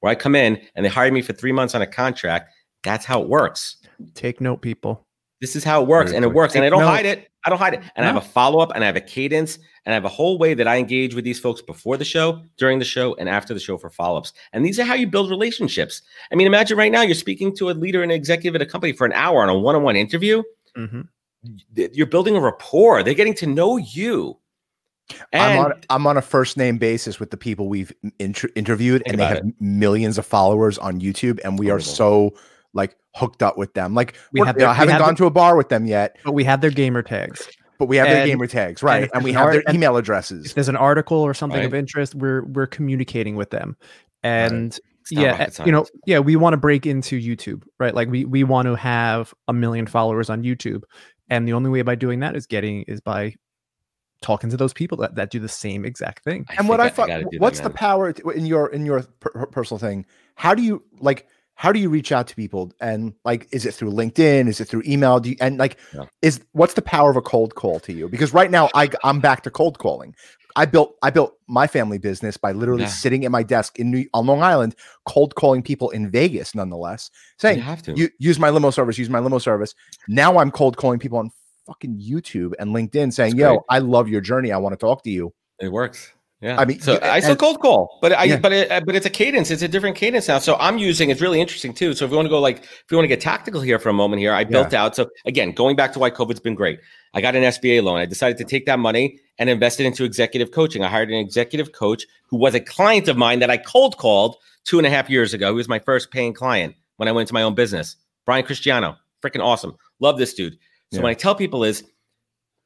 [0.00, 2.52] where I come in and they hire me for three months on a contract.
[2.84, 3.78] That's how it works.
[4.14, 5.06] Take note, people.
[5.40, 6.54] This is how it works, and it works.
[6.54, 6.86] And I don't note.
[6.86, 7.28] hide it.
[7.46, 7.82] I don't hide it.
[7.94, 10.08] And I have a follow up, and I have a cadence, and I have a
[10.08, 13.28] whole way that I engage with these folks before the show, during the show, and
[13.28, 14.32] after the show for follow ups.
[14.52, 16.02] And these are how you build relationships.
[16.32, 18.92] I mean, imagine right now you're speaking to a leader and executive at a company
[18.92, 20.42] for an hour on a one on one interview.
[20.74, 21.02] hmm
[21.74, 23.04] You're building a rapport.
[23.04, 24.38] They're getting to know you.
[25.32, 29.20] I'm on I'm on a first name basis with the people we've inter- interviewed, and
[29.20, 32.34] they have millions of followers on YouTube, and we are so
[32.72, 33.94] like hooked up with them.
[33.94, 35.30] Like We we're- have you know, their- I we haven't have gone the- to a
[35.30, 37.48] bar with them yet, But we have their gamer tags.
[37.78, 39.04] but we have their gamer tags, right?
[39.04, 40.54] if And, we have their art- and- email If addresses.
[40.54, 43.76] there's an article or something of interest, we're we're communicating with them.
[44.22, 44.66] And
[45.02, 47.94] it's not yeah, you know, yeah, we want to break into YouTube, right?
[47.94, 50.82] Like we we want to have a million followers on YouTube,
[51.30, 53.34] and the only way by doing that is getting is by
[54.22, 56.46] talking to those people that, that do the same exact thing.
[56.58, 59.30] and what I, think thought, gotta that, what's the power in your in your per-
[59.30, 60.06] per- personal thing?
[60.34, 61.28] How do you like?
[61.58, 62.70] How do you reach out to people?
[62.80, 64.46] And like, is it through LinkedIn?
[64.46, 65.18] Is it through email?
[65.20, 66.04] Do you and like, Yeah.
[66.22, 68.08] is what's the power of a cold call to you?
[68.08, 70.14] Because right now, I I'm back to cold calling.
[70.54, 72.88] I built I built my family business by literally Yeah.
[72.88, 74.74] sitting at my desk in New, on Long Island,
[75.06, 78.10] cold calling people in Vegas, nonetheless, saying You have to.
[78.18, 79.74] use my limo service, use my limo service.
[80.08, 81.30] Now I'm cold calling people on
[81.66, 83.64] fucking YouTube and LinkedIn saying, "Yo.
[83.70, 84.52] I love your journey.
[84.52, 86.12] I want to talk to you." It works.
[86.46, 86.60] Yeah.
[86.60, 88.36] I mean, so you- I still cold call, but I Yeah.
[88.38, 89.50] but it, but it's a cadence.
[89.50, 90.38] It's a different cadence now.
[90.38, 91.10] So I'm using.
[91.10, 91.92] It's really interesting too.
[91.92, 93.88] So if we want to go like if we want to get tactical here for
[93.88, 94.94] a moment here, I built out.
[94.94, 96.78] So again, going back to why COVID's been great.
[97.14, 97.98] I got an SBA loan.
[97.98, 100.84] I decided to take that money and invest it into executive coaching.
[100.84, 104.36] I hired an executive coach who was a client of mine that I cold called
[104.64, 105.48] two and a half years ago.
[105.48, 107.96] He was my first paying client when I went to my own business.
[108.24, 109.74] Brian Cristiano, freaking awesome.
[110.00, 110.54] Love this dude.
[110.92, 111.02] So Yeah.
[111.02, 111.82] when I tell people is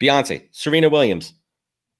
[0.00, 1.34] Beyonce, Serena Williams,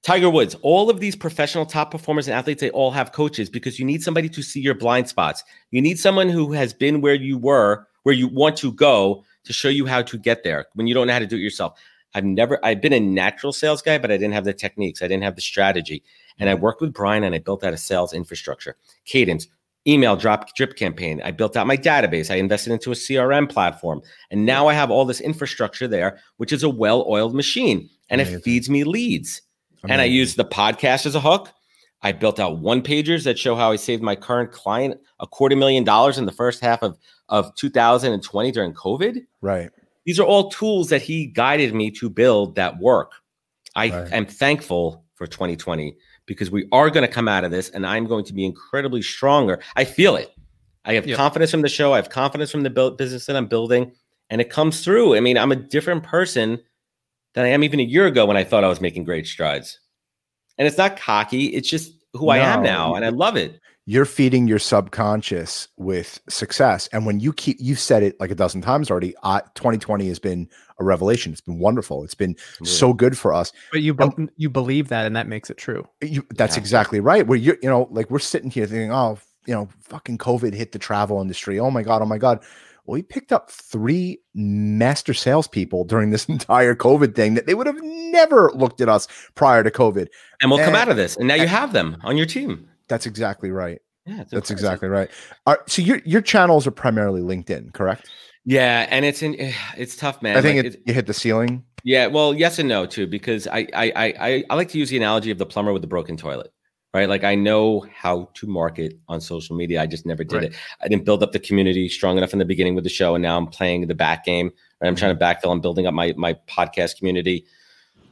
[0.03, 3.77] Tiger Woods, all of these professional top performers and athletes, they all have coaches because
[3.77, 5.43] you need somebody to see your blind spots.
[5.69, 9.53] You need someone who has been where you were, where you want to go to
[9.53, 11.79] show you how to get there when you don't know how to do it yourself.
[12.15, 15.03] I've never, I've been a natural sales guy, but I didn't have the techniques.
[15.03, 16.03] I didn't have the strategy.
[16.39, 16.63] And I mm-hmm.
[16.63, 19.47] worked with Brian and I built out a sales infrastructure, cadence,
[19.87, 21.21] email drop drip campaign.
[21.23, 22.31] I built out my database.
[22.31, 24.01] I invested into a CRM platform.
[24.31, 28.43] And now I have all this infrastructure there, which is a well-oiled machine and it
[28.43, 29.41] feeds me leads.
[29.83, 30.13] And I Amazing.
[30.13, 31.49] use the podcast as a hook.
[32.03, 35.55] I built out one pagers that show how I saved my current client a quarter
[35.55, 36.97] million dollars in the first half of,
[37.29, 39.19] of 2020 during COVID.
[39.41, 39.69] right.
[40.03, 43.11] These are all tools that he guided me to build that work.
[43.75, 44.11] I Right.
[44.11, 48.07] am thankful for 2020 because we are going to come out of this and I'm
[48.07, 49.59] going to be incredibly stronger.
[49.75, 50.31] I feel it.
[50.85, 51.17] I have Yep.
[51.17, 51.93] confidence from the show.
[51.93, 53.91] I have confidence from the business that I'm building,
[54.31, 55.15] and it comes through.
[55.15, 56.59] I mean, I'm a different person
[57.33, 59.79] than I am even a year ago when I thought I was making great strides.
[60.57, 63.59] And it's not cocky, it's just who I am now, and I love it.
[63.85, 66.87] You're feeding your subconscious with success.
[66.93, 69.15] And when you keep, you've said it like a dozen times already.
[69.23, 70.47] I, 2020 has been
[70.79, 71.31] a revelation.
[71.31, 72.03] It's been wonderful.
[72.03, 73.51] It's been so good for us.
[73.71, 75.87] But you be- you believe that, and that makes it true.
[76.01, 76.61] You, that's Yeah.
[76.61, 77.25] exactly right.
[77.25, 79.17] Where you, you know, like we're sitting here thinking, oh,
[79.47, 81.59] you know, fucking COVID hit the travel industry.
[81.59, 82.43] Oh my god, oh my god.
[82.91, 87.65] Well, we picked up three master salespeople during this entire COVID thing that they would
[87.65, 90.09] have never looked at us prior to COVID.
[90.41, 91.15] and we'll come out of this.
[91.15, 92.67] And now you and- have them on your team.
[92.89, 93.79] That's exactly right.
[94.05, 95.09] Yeah, That's exactly right.
[95.47, 98.09] Right, so your your channels are primarily LinkedIn, correct?
[98.43, 100.35] Yeah, and it's in eh, it's tough, man.
[100.35, 101.63] I think Like, it, you hit the ceiling.
[101.85, 104.97] Yeah, well, yes and no too, because I I I, I like to use the
[104.97, 106.51] analogy of the plumber with the broken toilet,
[106.93, 107.07] right?
[107.07, 109.81] Like I know how to market on social media.
[109.81, 110.43] I just never did Right.
[110.45, 110.55] it.
[110.81, 113.21] I didn't build up the community strong enough in the beginning with the show, and
[113.21, 114.51] now I'm playing the back game.
[114.81, 114.87] Right?
[114.87, 115.47] I'm trying to mm-hmm.
[115.47, 115.51] backfill.
[115.51, 117.45] I'm building up my my podcast community.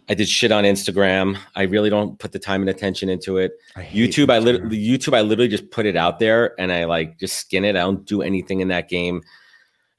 [0.10, 1.38] I did shit on Instagram.
[1.56, 3.52] I really don't put the time and attention into it.
[3.76, 7.20] I YouTube, I literally YouTube, I literally just put it out there and I like
[7.20, 7.76] just skin it.
[7.76, 9.22] I don't do anything in that game.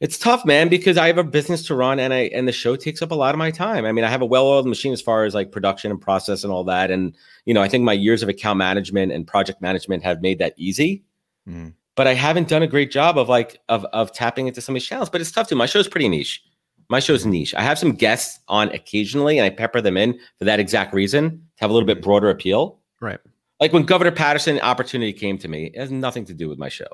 [0.00, 2.74] It's tough, man, because I have a business to run and I and the show
[2.74, 3.84] takes up a lot of my time.
[3.84, 6.50] I mean, I have a well-oiled machine as far as like production and process and
[6.50, 6.90] all that.
[6.90, 10.38] And you know, I think my years of account management and project management have made
[10.38, 11.04] that easy.
[11.46, 11.74] Mhm.
[11.96, 14.80] But I haven't done a great job of like of of tapping into some of
[14.80, 15.10] these channels.
[15.10, 15.54] But it's tough too.
[15.54, 16.42] My show's pretty niche.
[16.88, 17.54] My show's niche.
[17.54, 21.30] I have some guests on occasionally, and I pepper them in for that exact reason
[21.30, 22.78] to have a little bit broader appeal.
[23.00, 23.20] Right.
[23.60, 26.70] Like when Governor Paterson opportunity came to me, it has nothing to do with my
[26.70, 26.88] show.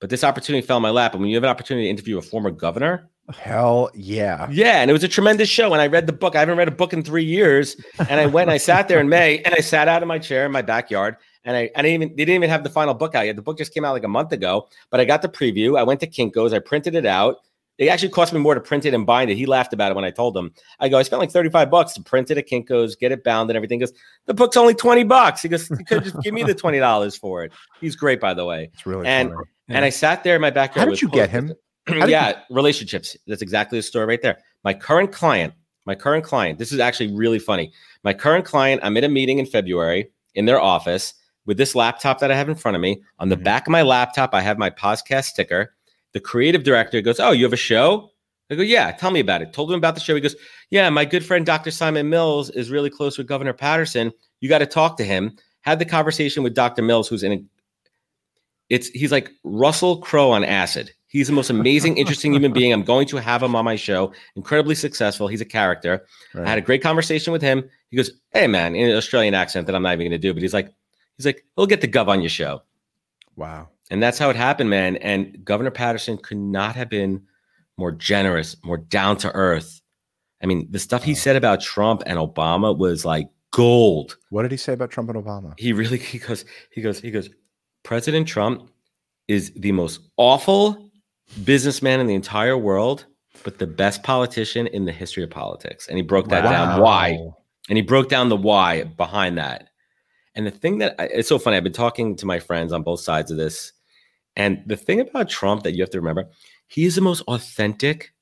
[0.00, 1.12] But this opportunity fell in my lap.
[1.12, 4.48] And when you have an opportunity to interview a former governor, Hell yeah.
[4.50, 5.72] yeah, and it was a tremendous show.
[5.72, 6.34] And I read the book.
[6.34, 7.76] I haven't read a book in three years.
[8.08, 10.18] And I went and I sat there in May and I sat out in my
[10.18, 11.16] chair in my backyard.
[11.44, 13.36] And I, I didn't even they didn't even have the final book out yet.
[13.36, 14.68] The book just came out like a month ago.
[14.90, 15.78] But I got the preview.
[15.78, 16.52] I went to Kinko's.
[16.52, 17.36] I printed it out.
[17.80, 19.36] It actually cost me more to print it and bind it.
[19.36, 20.52] He laughed about it when I told him.
[20.78, 23.50] I go, I spent like 35 bucks to print it at Kinko's, get it bound
[23.50, 23.80] and everything.
[23.80, 23.92] He goes,
[24.26, 25.42] the book's only 20 bucks.
[25.42, 27.52] He goes, you could just give me the $20 for it.
[27.80, 28.70] He's great, by the way.
[28.74, 29.44] It's really And- funny.
[29.70, 30.88] And I sat there in my backyard.
[30.88, 31.54] How did you get him?
[31.88, 33.16] yeah, relationships.
[33.26, 34.38] That's exactly the story right there.
[34.64, 35.54] My current client,
[35.86, 37.72] my current client, this is actually really funny.
[38.04, 41.14] My current client, I'm in a meeting in February in their office
[41.46, 43.02] with this laptop that I have in front of me.
[43.20, 43.44] On the Mhm.
[43.44, 45.74] back of my laptop, I have my podcast sticker.
[46.12, 48.10] The creative director goes, Oh, you have a show?
[48.50, 49.52] I go, Yeah, tell me about it.
[49.52, 50.14] Told him about the show.
[50.14, 50.36] He goes,
[50.70, 51.70] Yeah, my good friend Dr.
[51.70, 54.12] Simon Mills is really close with Governor Paterson.
[54.40, 55.36] You got to talk to him.
[55.62, 56.82] Had the conversation with Dr.
[56.82, 57.42] Mills, who's in a
[58.70, 60.92] it's he's like Russell Crowe on acid.
[61.08, 62.72] He's the most amazing, interesting human being.
[62.72, 64.12] I'm going to have him on my show.
[64.36, 65.26] Incredibly successful.
[65.26, 66.06] He's a character.
[66.36, 67.68] I had a great conversation with him.
[67.90, 70.32] He goes, "Hey, man," in an Australian accent that I'm not even going to do,
[70.32, 70.72] but he's like,
[71.16, 72.62] he's like, he'll get the gov on your show,
[73.34, 73.68] wow.
[73.90, 74.96] And that's how it happened, man.
[74.96, 77.22] And Governor Paterson could not have been
[77.76, 79.80] more generous, more down to earth.
[80.42, 84.16] I mean, the stuff he said about Trump and Obama was like gold.
[84.30, 85.54] What did he say about Trump and Obama?
[85.58, 87.28] He really he goes he goes he goes.
[87.82, 88.70] President Trump
[89.26, 90.90] is the most awful
[91.44, 93.06] businessman in the entire world,
[93.44, 95.88] but the best politician in the history of politics.
[95.88, 96.80] And he broke that down.
[96.80, 97.18] Why?
[97.68, 99.68] And he broke down the why behind that.
[100.34, 102.82] And the thing that I, it's so funny, I've been talking to my friends on
[102.82, 103.72] both sides of this.
[104.36, 106.28] And the thing about Trump that you have to remember,
[106.68, 108.12] he is the most authentic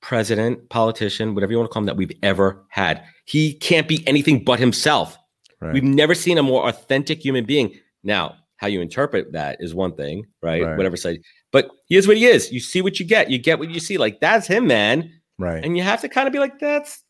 [0.00, 3.04] president, politician, whatever you want to call him, that we've ever had.
[3.24, 5.16] He can't be anything but himself.
[5.60, 5.72] Right.
[5.72, 7.78] We've never seen a more authentic human being.
[8.02, 10.62] Now, how you interpret that is one thing, right?
[10.62, 10.76] Right.
[10.76, 11.20] Whatever side.
[11.52, 12.50] But he is what he is.
[12.52, 13.30] You see what you get.
[13.30, 13.96] You get what you see.
[13.96, 15.10] Like that's him, man.
[15.38, 15.64] right.
[15.64, 17.02] And you have to kind of be like, that's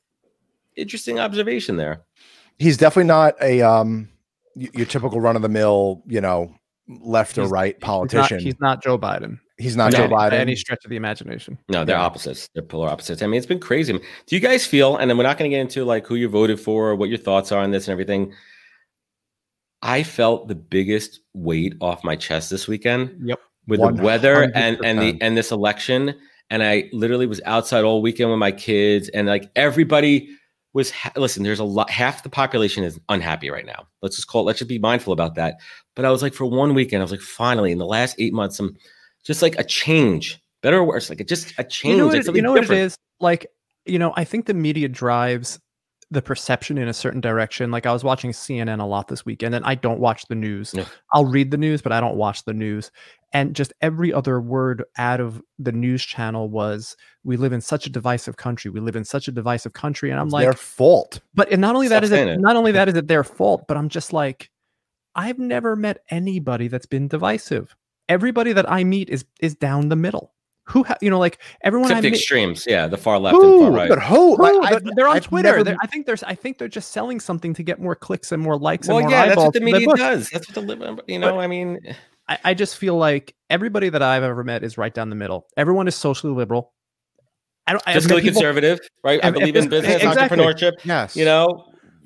[0.76, 2.02] interesting observation there.
[2.58, 4.08] He's definitely not a um
[4.54, 6.54] your typical run of the mill, you know,
[6.88, 8.40] left or He's- right He's not, politician.
[8.40, 9.38] he's not Joe Biden.
[9.58, 9.98] He's not No.
[9.98, 10.32] Joe by Biden.
[10.40, 11.56] any stretch of the imagination.
[11.68, 12.02] No, they're Yeah.
[12.04, 12.48] opposites.
[12.54, 13.22] They're polar opposites.
[13.22, 13.92] I mean, it's been crazy.
[13.92, 14.00] Do
[14.36, 16.58] you guys feel, and then we're not going to get into like who you voted
[16.58, 18.32] for, what your thoughts are on this and everything.
[19.82, 23.40] I felt the biggest weight off my chest this weekend Yep.
[23.66, 26.14] with the weather and and the and this election.
[26.50, 30.28] And I literally was outside all weekend with my kids, and like everybody,
[30.74, 31.42] was ha- listen.
[31.42, 31.90] There's a lot.
[31.90, 33.86] Half the population is unhappy right now.
[34.02, 34.42] Let's just call.
[34.42, 35.56] It, let's just be mindful about that.
[35.94, 38.32] But I was like, for one weekend, I was like, finally, in the last eight
[38.32, 38.76] months, I'm
[39.24, 41.92] just like a change, better or worse, like it just a change.
[41.92, 42.96] You know like what, it, you know what it is?
[43.20, 43.46] Like,
[43.84, 45.60] you know, I think the media drives
[46.10, 47.70] the perception in a certain direction.
[47.70, 50.74] Like I was watching CNN a lot this weekend and I don't watch the news.
[50.74, 50.84] Yeah.
[51.14, 52.90] I'll read the news, but I don't watch the news.
[53.32, 57.86] And just every other word out of the news channel was we live in such
[57.86, 58.70] a divisive country.
[58.70, 60.10] We live in such a divisive country.
[60.10, 61.20] And I'm It's like, their fault.
[61.34, 62.40] but and not only that Stop is saying it it.
[62.40, 64.50] not only that is it their fault, but I'm just like,
[65.14, 67.74] I've never met anybody that's been divisive.
[68.08, 70.32] Everybody that I meet is is down the middle.
[70.66, 73.34] Who ha- you know, like everyone Except I the meet, extremes, yeah, the far left
[73.34, 73.60] and Who?
[73.62, 73.88] far right.
[73.88, 74.36] But who?
[74.36, 74.42] Who?
[74.42, 75.48] Like, They're- I've- they're on I've Twitter.
[75.50, 78.30] never- They're- I think there's I think they're just selling something to get more clicks
[78.32, 80.30] and more likes Well, and more yeah, that's what the media does.
[80.30, 81.40] That's what the lib- um, you know.
[81.40, 81.94] I mean, eh.
[82.28, 85.46] I, I just feel like everybody that I've ever met is right down the middle.
[85.56, 86.72] Everyone is socially liberal.
[87.66, 87.82] I don't.
[87.86, 89.24] I've met fiscally people- conservative, right?
[89.24, 90.38] I believe in business, exactly.
[90.38, 90.72] entrepreneurship.
[90.84, 91.16] yes.
[91.16, 91.64] You know,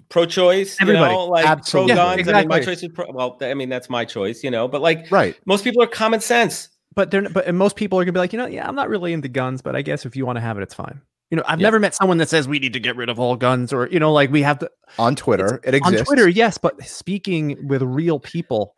[0.08, 0.76] pro-choice.
[0.80, 1.12] Everybody.
[1.12, 1.94] you know, like Absolutely.
[1.94, 2.26] pro guns.
[2.26, 2.74] Yeah, I mean, my exactly.
[2.74, 3.12] choice is pro.
[3.12, 4.42] Well, I mean, that's my choice.
[4.44, 5.38] You know, but like right.
[5.46, 6.68] most people are common sense.
[6.94, 8.88] but they're but and most people are gonna be like, you know, yeah, I'm not
[8.88, 11.00] really into guns, but I guess if you want to have it, it's fine.
[11.30, 11.66] You know, I've Yeah.
[11.66, 13.98] never met someone that says we need to get rid of all guns, or you
[13.98, 15.92] know, like we have to On Twitter, it on.
[15.92, 18.74] Twitter, yes, but speaking with real people,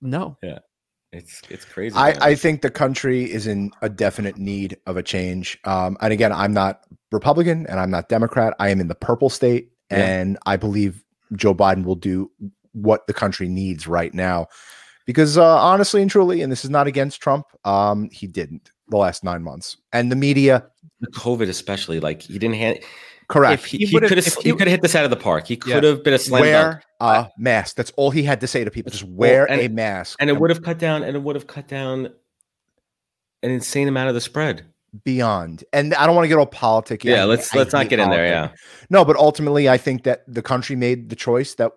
[0.00, 0.36] no.
[0.42, 0.60] Yeah.
[1.12, 1.94] It's it's crazy.
[1.94, 2.22] I, man.
[2.22, 5.58] I think the country is in a definite need of a change.
[5.64, 8.54] Um, and again, I'm not Republican and I'm not Democrat.
[8.58, 10.04] I am in the purple state, Yeah.
[10.06, 11.02] and I believe
[11.34, 12.30] Joe Biden will do
[12.72, 14.48] what the country needs right now.
[15.06, 18.96] Because uh, honestly and truly, and this is not against Trump, um, he didn't the
[18.96, 20.64] last nine months, and the media.
[21.00, 22.78] the COVID, especially, like he didn't hand.
[23.28, 23.62] Correct.
[23.62, 25.10] If he, He he would've- could have, he he- could have hit this out of
[25.10, 25.46] the park.
[25.48, 26.82] He could have been a slam dunk.
[27.00, 27.76] a mask.
[27.76, 28.92] That's all he had to say to people.
[28.92, 30.18] Just wear and- a mask.
[30.20, 32.06] and it would have cut down and it would have cut down
[33.42, 34.66] an insane amount of the spread.
[35.04, 35.64] Beyond.
[35.72, 37.04] And I don't want to get all politic.
[37.04, 38.26] Yeah, let's let's not get in there.
[38.26, 38.50] Yeah,
[38.90, 41.72] No, but ultimately, I think that the country made the choice that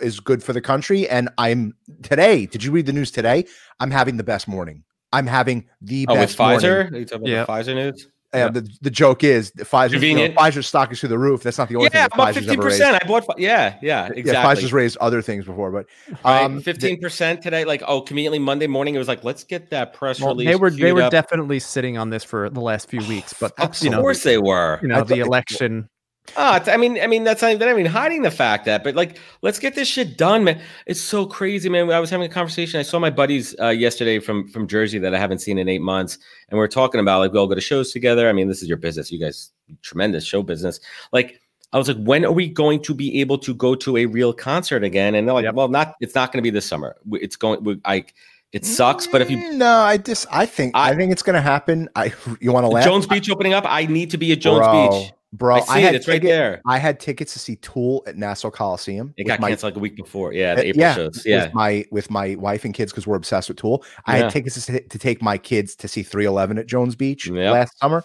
[0.00, 1.08] is good for the country.
[1.08, 2.46] And I'm today.
[2.46, 3.44] Did you read the news today?
[3.80, 4.84] I'm having the best morning.
[5.12, 6.60] I'm having the oh, with best morning.
[6.60, 7.44] Pfizer, Are you talking about Yeah.
[7.44, 8.08] the Pfizer news.
[8.34, 9.72] Uh, the, the joke is the Pfizer.
[9.72, 10.34] You know, Convenient.
[10.36, 11.42] Pfizer's stock is through the roof.
[11.42, 12.80] That's not the only Yeah, thing that about Pfizer's fifteen ever raised.
[12.80, 13.02] percent.
[13.02, 13.26] I bought.
[13.26, 14.44] Pfi- Yeah, yeah, Yeah.
[14.44, 15.86] Pfizer's raised other things before, but
[16.24, 17.64] Right, um, fifteen percent today.
[17.64, 20.48] Like, oh, conveniently Monday morning, it was like, let's get that press Well, release.
[20.48, 21.10] they were they were up.
[21.12, 24.38] definitely sitting on this for the last few weeks, but Of you know, course they
[24.38, 24.78] were.
[24.82, 25.88] you know, the thought- election.
[26.28, 27.68] It's- I mean, I mean, that's not even.
[27.68, 30.60] I mean, hiding the fact that, but like, let's get this shit done, man.
[30.86, 31.90] It's so crazy, man.
[31.90, 32.78] I was having a conversation.
[32.80, 35.82] I saw my buddies uh, yesterday from from Jersey that I haven't seen in eight
[35.82, 36.18] months,
[36.48, 38.28] and we are talking about like we all go to shows together.
[38.28, 39.50] I mean, this is your business, you guys,
[39.82, 40.80] tremendous show business.
[41.12, 41.40] Like,
[41.72, 44.32] I was like, when are we going to be able to go to a real
[44.32, 45.14] concert again?
[45.16, 45.96] And they're like, well, not.
[46.00, 46.96] It's not going to be this summer.
[47.12, 47.80] It's going.
[47.84, 48.04] I.
[48.52, 51.22] It sucks, but if you Mm, no, I just I think I, I- think it's
[51.22, 51.88] going to happen.
[51.96, 52.84] I you want to laugh?
[52.84, 55.12] Jones Beach opening up, I need to be at Jones bro, Beach.
[55.32, 55.56] Bro.
[55.56, 55.98] I see had it.
[55.98, 56.60] It's right there.
[56.66, 59.14] I had tickets to see Tool at Nassau Coliseum.
[59.16, 60.32] It got my- canceled like a week before.
[60.32, 61.22] Yeah, the April yeah, shows.
[61.24, 61.44] Yeah.
[61.44, 63.84] with my with my wife and kids because we're obsessed with Tool.
[64.06, 64.22] I Yeah.
[64.24, 67.52] had tickets to, to take my kids to see 311 at Jones Beach Yep.
[67.52, 68.04] last summer.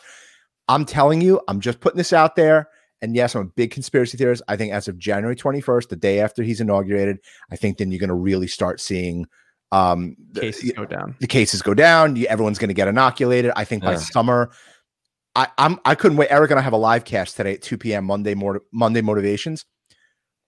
[0.69, 2.69] I'm telling you, I'm just putting this out there.
[3.01, 4.41] And yes, I'm a big conspiracy theorist.
[4.47, 7.19] I think as of January 21st, the day after he's inaugurated,
[7.51, 9.27] I think then you're going to really start seeing
[9.71, 11.15] um, the, Cases go down.
[11.19, 12.15] the cases go down.
[12.15, 13.51] You, everyone's going to get inoculated.
[13.55, 14.49] I think by summer,
[15.37, 16.29] I, I'm I couldn't wait.
[16.31, 18.05] Eric and I have a live cast today at 2 p.m.
[18.05, 19.65] Monday mor- Monday motivations.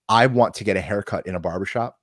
[0.10, 1.96] I want to get a haircut in a barbershop.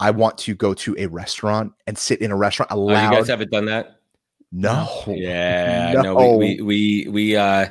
[0.00, 3.10] I want to go to a restaurant and sit in a restaurant Oh, allowed.
[3.10, 4.00] you guys haven't done that?
[4.50, 6.02] no, Yeah, no.
[6.02, 7.66] no, we, we we we uh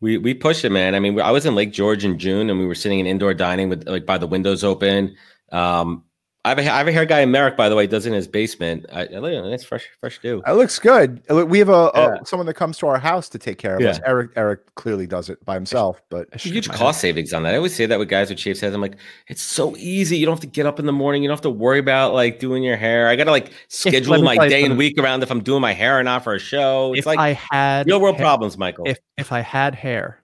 [0.00, 0.94] we we pushed it, man.
[0.94, 3.34] I mean, I was in Lake George in June, and we were sitting in indoor
[3.34, 5.16] dining with like by the windows open.
[5.50, 6.04] Um,
[6.46, 8.10] I have a, I have a hair guy in Merrick, by the way, does it
[8.10, 8.84] in his basement.
[8.92, 10.42] I, I look it, it's fresh, fresh do.
[10.46, 11.22] It looks good.
[11.30, 13.98] We have a, a- someone that comes to our house to take care of us.
[14.04, 17.54] Eric Eric clearly does it by himself, but Huge my cost savings on that.
[17.54, 18.74] I always say that with guys with shaved heads.
[18.74, 20.18] I'm like, it's so easy.
[20.18, 21.22] You don't have to get up in the morning.
[21.22, 23.08] You don't have to worry about like doing your hair.
[23.08, 25.98] I got to like schedule my day and week around if I'm doing my hair
[25.98, 26.92] or not for a show.
[26.92, 28.86] It's If like I had real world hair- problems, Michael.
[28.86, 30.22] If if I had hair,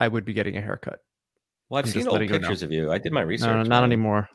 [0.00, 0.98] I would be getting a haircut.
[1.68, 2.38] well, I've I'm seen just old letting you know.
[2.40, 2.90] pictures of you.
[2.90, 3.46] I did my research.
[3.46, 4.28] No, no, not anymore.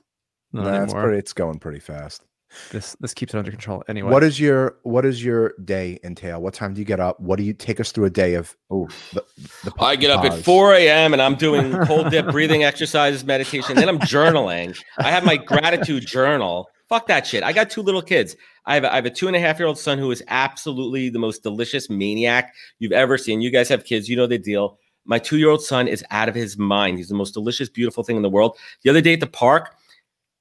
[0.56, 2.24] Not nah, it's pretty, it's going pretty fast.
[2.72, 4.12] This this keeps it under control anyway.
[4.12, 6.42] What is your what is your day entail?
[6.42, 7.20] What time do you get up?
[7.20, 9.12] What do you take us through a day of Oof.
[9.14, 9.24] the,
[9.66, 11.12] the I get up at 4 a.m.
[11.12, 13.76] and I'm doing cold dip breathing exercises, meditation.
[13.76, 14.78] Then I'm journaling.
[14.98, 16.70] I have my gratitude journal.
[16.88, 17.44] Fuck that shit.
[17.44, 18.38] I got two little kids.
[18.66, 20.24] I have a, I have a two and a half year old son who is
[20.30, 23.42] absolutely the most delicious maniac you've ever seen.
[23.42, 24.80] You guys have kids, you know the deal.
[25.04, 26.98] My two year old son is out of his mind.
[26.98, 28.58] He's the most delicious, beautiful thing in the world.
[28.84, 29.76] The other day at the park,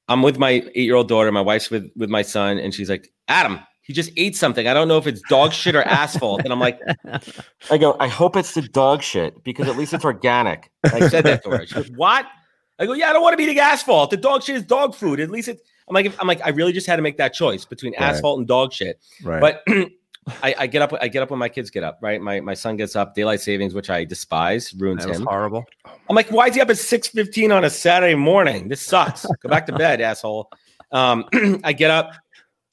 [0.09, 1.31] I'm with my eight year old daughter.
[1.33, 4.67] My wife's with with my son, and she's like, "Adam, he just ate something.
[4.67, 6.43] I don't know if it's dog shit or asphalt.
[6.45, 6.81] And I'm like,
[7.71, 10.71] I go, I hope it's the dog shit because at least it's organic.
[10.85, 11.67] I said that to her.
[11.67, 12.27] She goes, What?
[12.79, 14.11] I go, Yeah, I don't want to be eating asphalt.
[14.11, 15.21] The dog shit is dog food.
[15.21, 15.63] At least it's.
[15.87, 18.03] I'm like, I'm like, I really just had to make that choice between Right.
[18.15, 19.01] asphalt and dog shit.
[19.23, 19.41] Right.
[19.41, 19.63] But
[20.43, 20.93] I, I get up.
[21.01, 21.99] I get up when my kids get up.
[22.01, 22.21] Right.
[22.21, 23.15] My my son gets up.
[23.15, 25.23] Daylight savings, which I despise, ruins him.
[25.23, 25.65] horrible.
[26.09, 28.69] I'm like, why is he up at 6:15 on a Saturday morning?
[28.69, 29.27] This sucks.
[29.43, 30.51] Go back to bed, asshole.
[30.93, 31.25] Um,
[31.65, 32.13] I get up.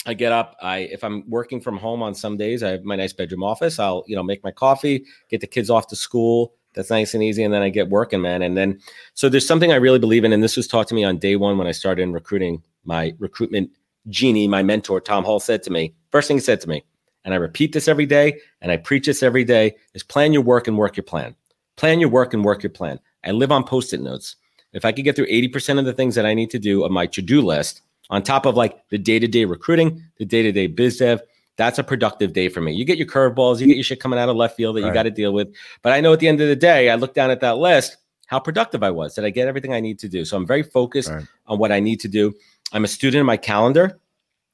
[0.05, 0.55] I get up.
[0.61, 3.79] I if I'm working from home on some days, I have my nice bedroom office.
[3.79, 6.53] I'll you know make my coffee, get the kids off to school.
[6.73, 8.41] That's nice and easy, and then I get working, man.
[8.41, 8.79] And then
[9.13, 11.35] so there's something I really believe in, and this was taught to me on day
[11.35, 12.63] one when I started in recruiting.
[12.85, 13.69] My recruitment
[14.07, 16.83] genie, my mentor Tom Hall, said to me, first thing he said to me,
[17.25, 20.41] and I repeat this every day, and I preach this every day, is plan your
[20.41, 21.35] work and work your plan.
[21.75, 22.99] Plan your work and work your plan.
[23.23, 24.35] I live on post-it notes.
[24.73, 26.91] If I could get through 80% of the things that I need to do of
[26.91, 31.21] my to-do list, on top of like the day-to-day recruiting, the day-to-day biz dev,
[31.57, 32.73] that's a productive day for me.
[32.73, 34.87] You get your curveballs, you get your shit coming out of left field that you
[34.87, 34.93] Right.
[34.93, 35.49] got to deal with.
[35.81, 37.97] But I know at the end of the day, I look down at that list,
[38.27, 39.13] how productive I was.
[39.13, 40.25] Did I get everything I need to do?
[40.25, 41.25] So I'm very focused Right.
[41.47, 42.33] on what I need to do.
[42.71, 43.99] I'm a student of my calendar.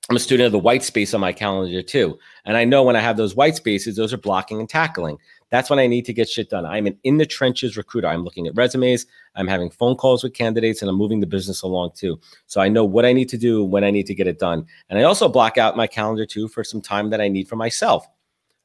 [0.10, 2.18] I'm a student of the white space on my calendar too.
[2.46, 5.18] And I know when I have those white spaces, those are blocking and tackling.
[5.50, 6.66] That's when I need to get shit done.
[6.66, 8.08] I'm an in the trenches recruiter.
[8.08, 9.06] I'm looking at resumes,
[9.36, 12.20] I'm having phone calls with candidates, and I'm moving the business along too.
[12.48, 14.66] So I know what I need to do when I need to get it done.
[14.90, 17.56] And I also block out my calendar too for some time that I need for
[17.56, 18.08] myself.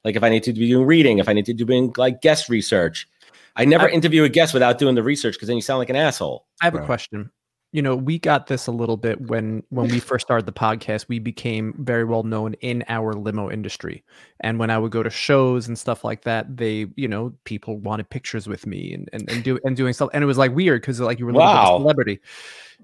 [0.05, 2.20] Like if I need to be doing reading, if I need to do doing like
[2.20, 3.09] guest research.
[3.55, 5.90] I never I- interview a guest without doing the research because then you sound like
[5.90, 6.47] an asshole.
[6.61, 7.30] I have a question.
[7.73, 11.09] You know, we got this a little bit when when we first started the podcast.
[11.09, 14.05] We became very well known in our limo industry,
[14.41, 17.79] and when I would go to shows and stuff like that, they, you know, people
[17.79, 20.55] wanted pictures with me and and, and do and doing stuff, and it was like
[20.55, 22.20] weird because like you were a little bit of a celebrity.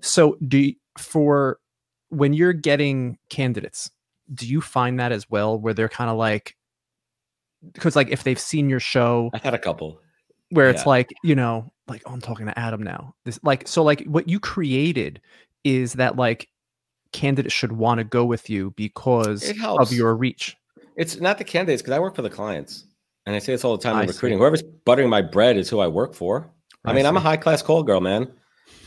[0.01, 1.59] So, do you, for
[2.09, 3.91] when you're getting candidates,
[4.33, 6.57] do you find that as well, where they're kind of like,
[7.73, 10.01] because like if they've seen your show, I've had a couple.
[10.51, 10.89] Where it's Yeah.
[10.89, 14.29] like you know like oh i'm talking to adam now this like so like what
[14.29, 15.21] you created
[15.65, 16.49] is that like
[17.13, 20.57] candidates should want to go with you because of your reach
[20.97, 22.85] It's not the candidates because I work for the clients,
[23.25, 24.13] and I say this all the time I in see.
[24.15, 24.39] recruiting.
[24.39, 26.51] Whoever's buttering my bread is who I work for.
[26.85, 28.31] I, I mean, I'm a high class call girl, man.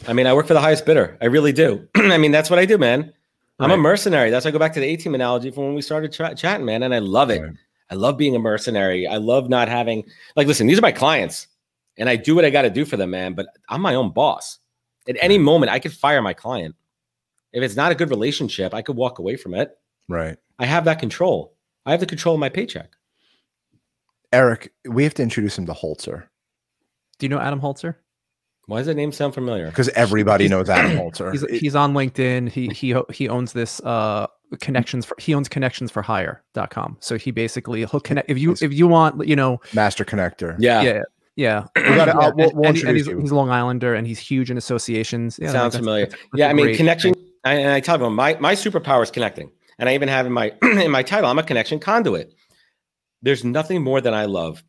[0.08, 1.18] I mean, I work for the highest bidder.
[1.22, 1.88] I really do.
[1.96, 3.14] I mean, that's what I do, man.
[3.60, 4.30] I'm a mercenary.
[4.32, 6.36] That's why I go back to the A team analogy from when we started tra-
[6.36, 6.84] chatting, man.
[6.84, 7.42] And I love it.
[7.42, 7.54] Right.
[7.92, 9.06] I love being a mercenary.
[9.08, 10.04] I love not having
[10.36, 11.48] like, listen, these are my clients,
[12.02, 13.34] and I do what I got to do for them, man.
[13.34, 14.60] But I'm my own boss.
[15.08, 16.76] At any moment, I could fire my client.
[17.54, 19.78] If it's not a good relationship, I could walk away from it.
[20.10, 20.38] Right.
[20.60, 21.56] I have that control.
[21.86, 22.90] I have the control of my paycheck.
[24.34, 26.24] Eric, we have to introduce him to Holzer
[27.20, 27.94] do you know adam holzer
[28.66, 29.68] Why does that name sound familiar?
[29.68, 31.32] because everybody He's- knows Adam Holzer.
[31.32, 34.26] he's, he's on linkedin he he he owns this uh
[34.60, 38.74] connections for he owns connections for hire.com so he basically he'll connect if you if
[38.74, 40.56] you want you know Master Connector.
[40.58, 40.82] Yeah.
[40.82, 41.02] yeah
[41.36, 44.20] yeah We gotta- Yeah, we'll- we'll and, and he's, he's a long islander and he's
[44.20, 46.06] huge in associations yeah, Sounds that's- familiar.
[46.08, 47.14] that's- yeah, I mean, connection.
[47.44, 50.32] I, and I tell everyone my my superpower is connecting, and I even have in
[50.34, 52.34] my in my title, I'm a connection conduit.
[53.22, 54.64] There's nothing more than I love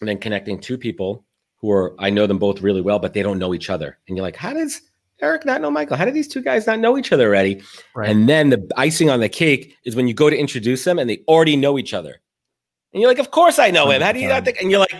[0.00, 1.24] than connecting two people
[1.56, 3.98] who are I know them both really well, but they don't know each other.
[4.06, 4.82] And you're like, how does
[5.22, 5.96] Eric not know Michael?
[5.96, 7.62] How do these two guys not know each other already?
[7.94, 8.08] Right.
[8.10, 11.08] And then the icing on the cake is when you go to introduce them and
[11.08, 12.20] they already know each other.
[12.92, 14.02] And you're like, of course I know him.
[14.02, 14.44] How do you not 100%.
[14.44, 14.60] think?
[14.60, 14.94] And you're like,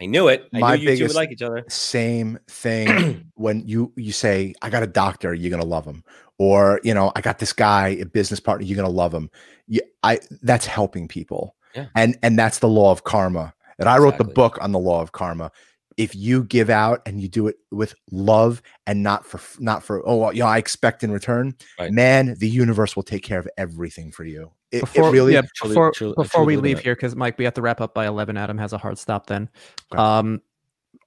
[0.00, 0.48] I knew it.
[0.52, 1.64] I My knew you two would biggest- like each other.
[1.68, 6.04] Same thing when you you say, I got a doctor, you're gonna love him.
[6.38, 9.30] Or, you know, I got this guy, a business partner, you're gonna love him.
[9.68, 11.56] Yeah, I that's helping people.
[11.74, 11.86] Yeah.
[11.94, 13.54] And and that's the law of karma.
[13.78, 15.50] And I wrote the book on the law of karma.
[15.96, 20.06] If you give out and you do it with love and not for not for
[20.06, 21.90] oh well, you know I expect in return, Right.
[21.90, 24.50] man, the universe will take care of everything for you.
[24.72, 26.82] It, it before really yeah, truly- before, truly- I before truly we leave that.
[26.82, 29.26] here because mike we have to wrap up by 11 adam has a hard stop
[29.28, 29.48] then
[29.92, 30.02] Okay.
[30.02, 30.42] um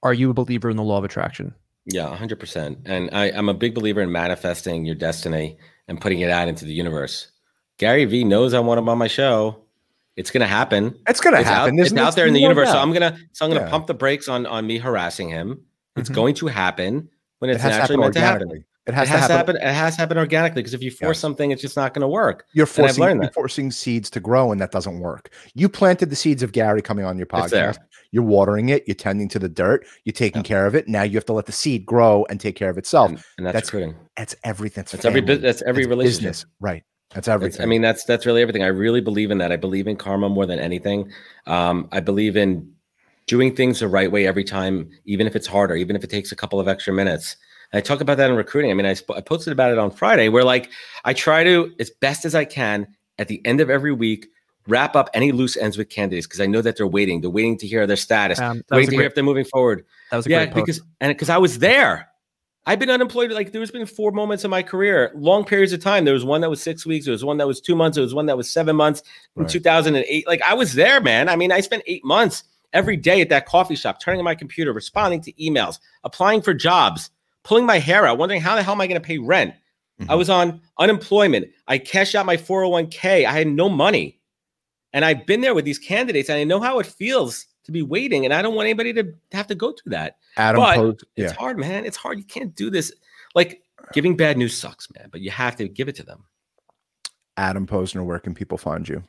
[0.02, 1.54] are you a believer in the law of attraction
[1.86, 2.78] Yeah, 100%.
[2.86, 6.64] And I, I'm a big believer in manifesting your destiny and putting it out into
[6.66, 7.32] the universe.
[7.78, 9.64] Gary Vee knows I want him on my show.
[10.20, 10.94] It's going to happen.
[11.08, 11.76] it's gonna It's, out, happen.
[11.78, 12.70] There's it's no- out there in the universe.
[12.70, 12.78] So.
[12.78, 13.72] I'm going to so I'm going to Yeah.
[13.72, 15.62] pump the brakes on on me harassing him.
[15.96, 16.16] It's Mhm.
[16.16, 17.10] going to happen
[17.40, 18.52] when it's has to naturally happen meant to happen.
[18.52, 19.56] It It has, has, to happen.
[19.56, 22.08] It has to happen organically because if you force something, it's just not going to
[22.08, 22.46] work.
[22.54, 25.32] You're forcing, you're forcing seeds to grow, and that doesn't work.
[25.54, 27.78] You planted the seeds of Gary coming on your podcast.
[28.12, 28.84] You're watering it.
[28.88, 29.86] You're tending to the dirt.
[30.06, 30.48] You're taking Yeah.
[30.48, 30.88] care of it.
[30.88, 33.10] Now you have to let the seed grow and take care of itself.
[33.10, 33.94] And, and that's, That's.
[34.18, 34.82] That's everything.
[34.84, 36.20] That's, That's every that's every That's relationship.
[36.30, 36.46] business.
[36.60, 36.84] Right.
[37.14, 37.62] That's It's- everything.
[37.62, 38.64] I mean, that's that's really everything.
[38.64, 39.52] I really believe in that.
[39.52, 41.12] I believe in karma more than anything.
[41.48, 42.72] Um, I believe in
[43.26, 46.32] doing things the right way every time, even if it's harder, even if it takes
[46.32, 47.36] a couple of extra minutes.
[47.72, 48.72] And I talk about that in recruiting.
[48.72, 50.70] I mean, I, sp- I posted about it on Friday, where like
[51.06, 52.88] I try to as best as I can
[53.18, 54.28] at the end of every week,
[54.68, 57.22] wrap up any loose ends with candidates because I know that they're waiting.
[57.22, 59.16] They're waiting to hear their status, Um, that was waiting a to hear great, if
[59.16, 59.84] they're moving forward.
[60.12, 60.66] that was a Yeah, great post.
[60.66, 62.08] because and because I was there.
[62.70, 63.32] I've been unemployed.
[63.32, 66.06] Like there's been four moments in my career, long periods of time.
[66.06, 67.06] There was one that was six weeks.
[67.06, 67.96] There was one that was two months.
[67.96, 69.02] There was one that was seven months
[69.36, 69.52] in Right.
[69.52, 70.28] 2008.
[70.28, 71.30] Like I was there, man.
[71.30, 74.36] I mean, I spent eight months every day at that coffee shop, turning on my
[74.36, 77.10] computer, responding to emails, applying for jobs,
[77.44, 79.56] pulling my hair out, wondering how the hell am I going to pay rent.
[80.02, 80.18] I Mhm.
[80.20, 81.48] was on unemployment.
[81.68, 83.26] I cashed out my 401k.
[83.26, 84.20] I had no money.
[84.94, 87.82] And I've been there with these candidates and I know how it feels to be
[87.82, 88.26] waiting.
[88.26, 90.18] And I don't want anybody to have to go through that.
[90.38, 91.86] Adam but posed, It's hard, man.
[91.86, 92.18] It's hard.
[92.18, 92.92] You can't do this.
[93.36, 93.62] Like
[93.94, 96.26] giving bad news sucks, man, but you have to give it to them.
[97.38, 99.02] Adam Posner, where can people find you?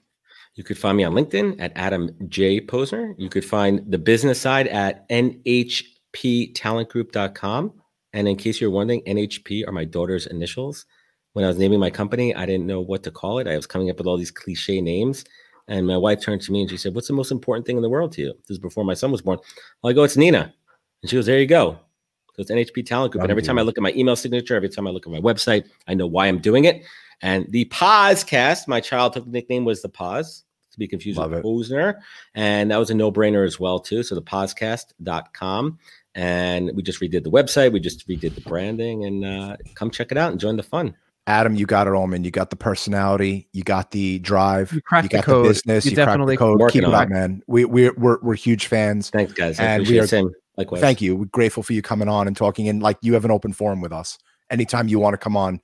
[0.55, 2.61] You could find me on LinkedIn at Adam J.
[2.61, 3.15] Posner.
[3.19, 7.73] You could find the business side at nhptalentgroup.com.
[8.13, 10.85] And in case you're wondering, NHP are my daughter's initials.
[11.33, 13.47] When I was naming my company, I didn't know what to call it.
[13.47, 15.25] I was coming up with all these cliche names.
[15.69, 17.83] And my wife turned to me and she said, What's the most important thing in
[17.83, 18.35] the world to you?
[18.47, 19.39] This is before my son was born.
[19.85, 20.53] I go, It's Nina.
[21.03, 21.79] And she goes, There you go.
[22.35, 23.23] So it's NHP Talent Group.
[23.23, 25.21] And every time I look at my email signature, every time I look at my
[25.21, 26.85] website, I know why I'm doing it.
[27.23, 31.45] And the Pozcast, my childhood nickname was the Poz, to be confused Love with it.
[31.45, 32.01] Posner.
[32.35, 34.03] And that was a no brainer as well, too.
[34.03, 35.79] So the Pozcast.com.
[36.15, 37.73] And we just redid the website.
[37.73, 39.05] We just redid the branding.
[39.05, 40.95] And uh, come check it out and join the fun.
[41.27, 42.25] Adam, you got it all, man.
[42.25, 45.45] You got the personality, you got the drive, You cracked the got code.
[45.45, 46.71] the business, You you, cracked definitely- the code.
[46.71, 47.43] Keep it up, man.
[47.47, 49.11] We we we're, we're huge fans.
[49.11, 49.61] Thanks, guys.
[49.61, 50.09] I And we are- it.
[50.09, 50.31] Same.
[50.57, 50.81] Likewise.
[50.81, 51.17] Thank you.
[51.17, 52.69] We're grateful for you coming on and talking.
[52.69, 54.19] And like you have an open forum with us.
[54.51, 55.61] Anytime you want to come on,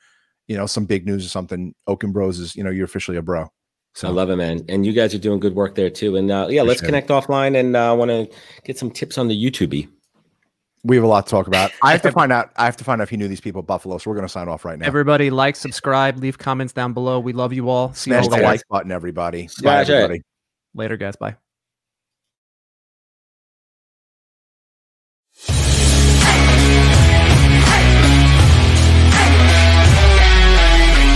[0.47, 3.23] you know, some big news or something, Oaken Bros is, you know, you're officially a
[3.23, 3.49] bro.
[3.95, 4.61] So I love it, man.
[4.69, 6.17] And you guys are doing good work there too.
[6.17, 7.59] And uh, yeah, let's connect offline.
[7.59, 8.29] And uh, I want to
[8.65, 9.89] get some tips on the YouTube.
[10.87, 11.73] We have a lot to talk about.
[11.83, 12.53] I have to find out.
[12.57, 13.99] I have to find out if he knew these people at Buffalo.
[13.99, 14.87] So we're gonna sign off right now.
[14.87, 17.21] Everybody, like, subscribe, leave comments down below.
[17.21, 17.93] We love you all.
[17.93, 18.47] See you Smash all the later.
[18.47, 19.43] like button, everybody.
[19.63, 20.23] Bye, Smash it.
[20.75, 21.17] later, guys.
[21.17, 21.37] Bye.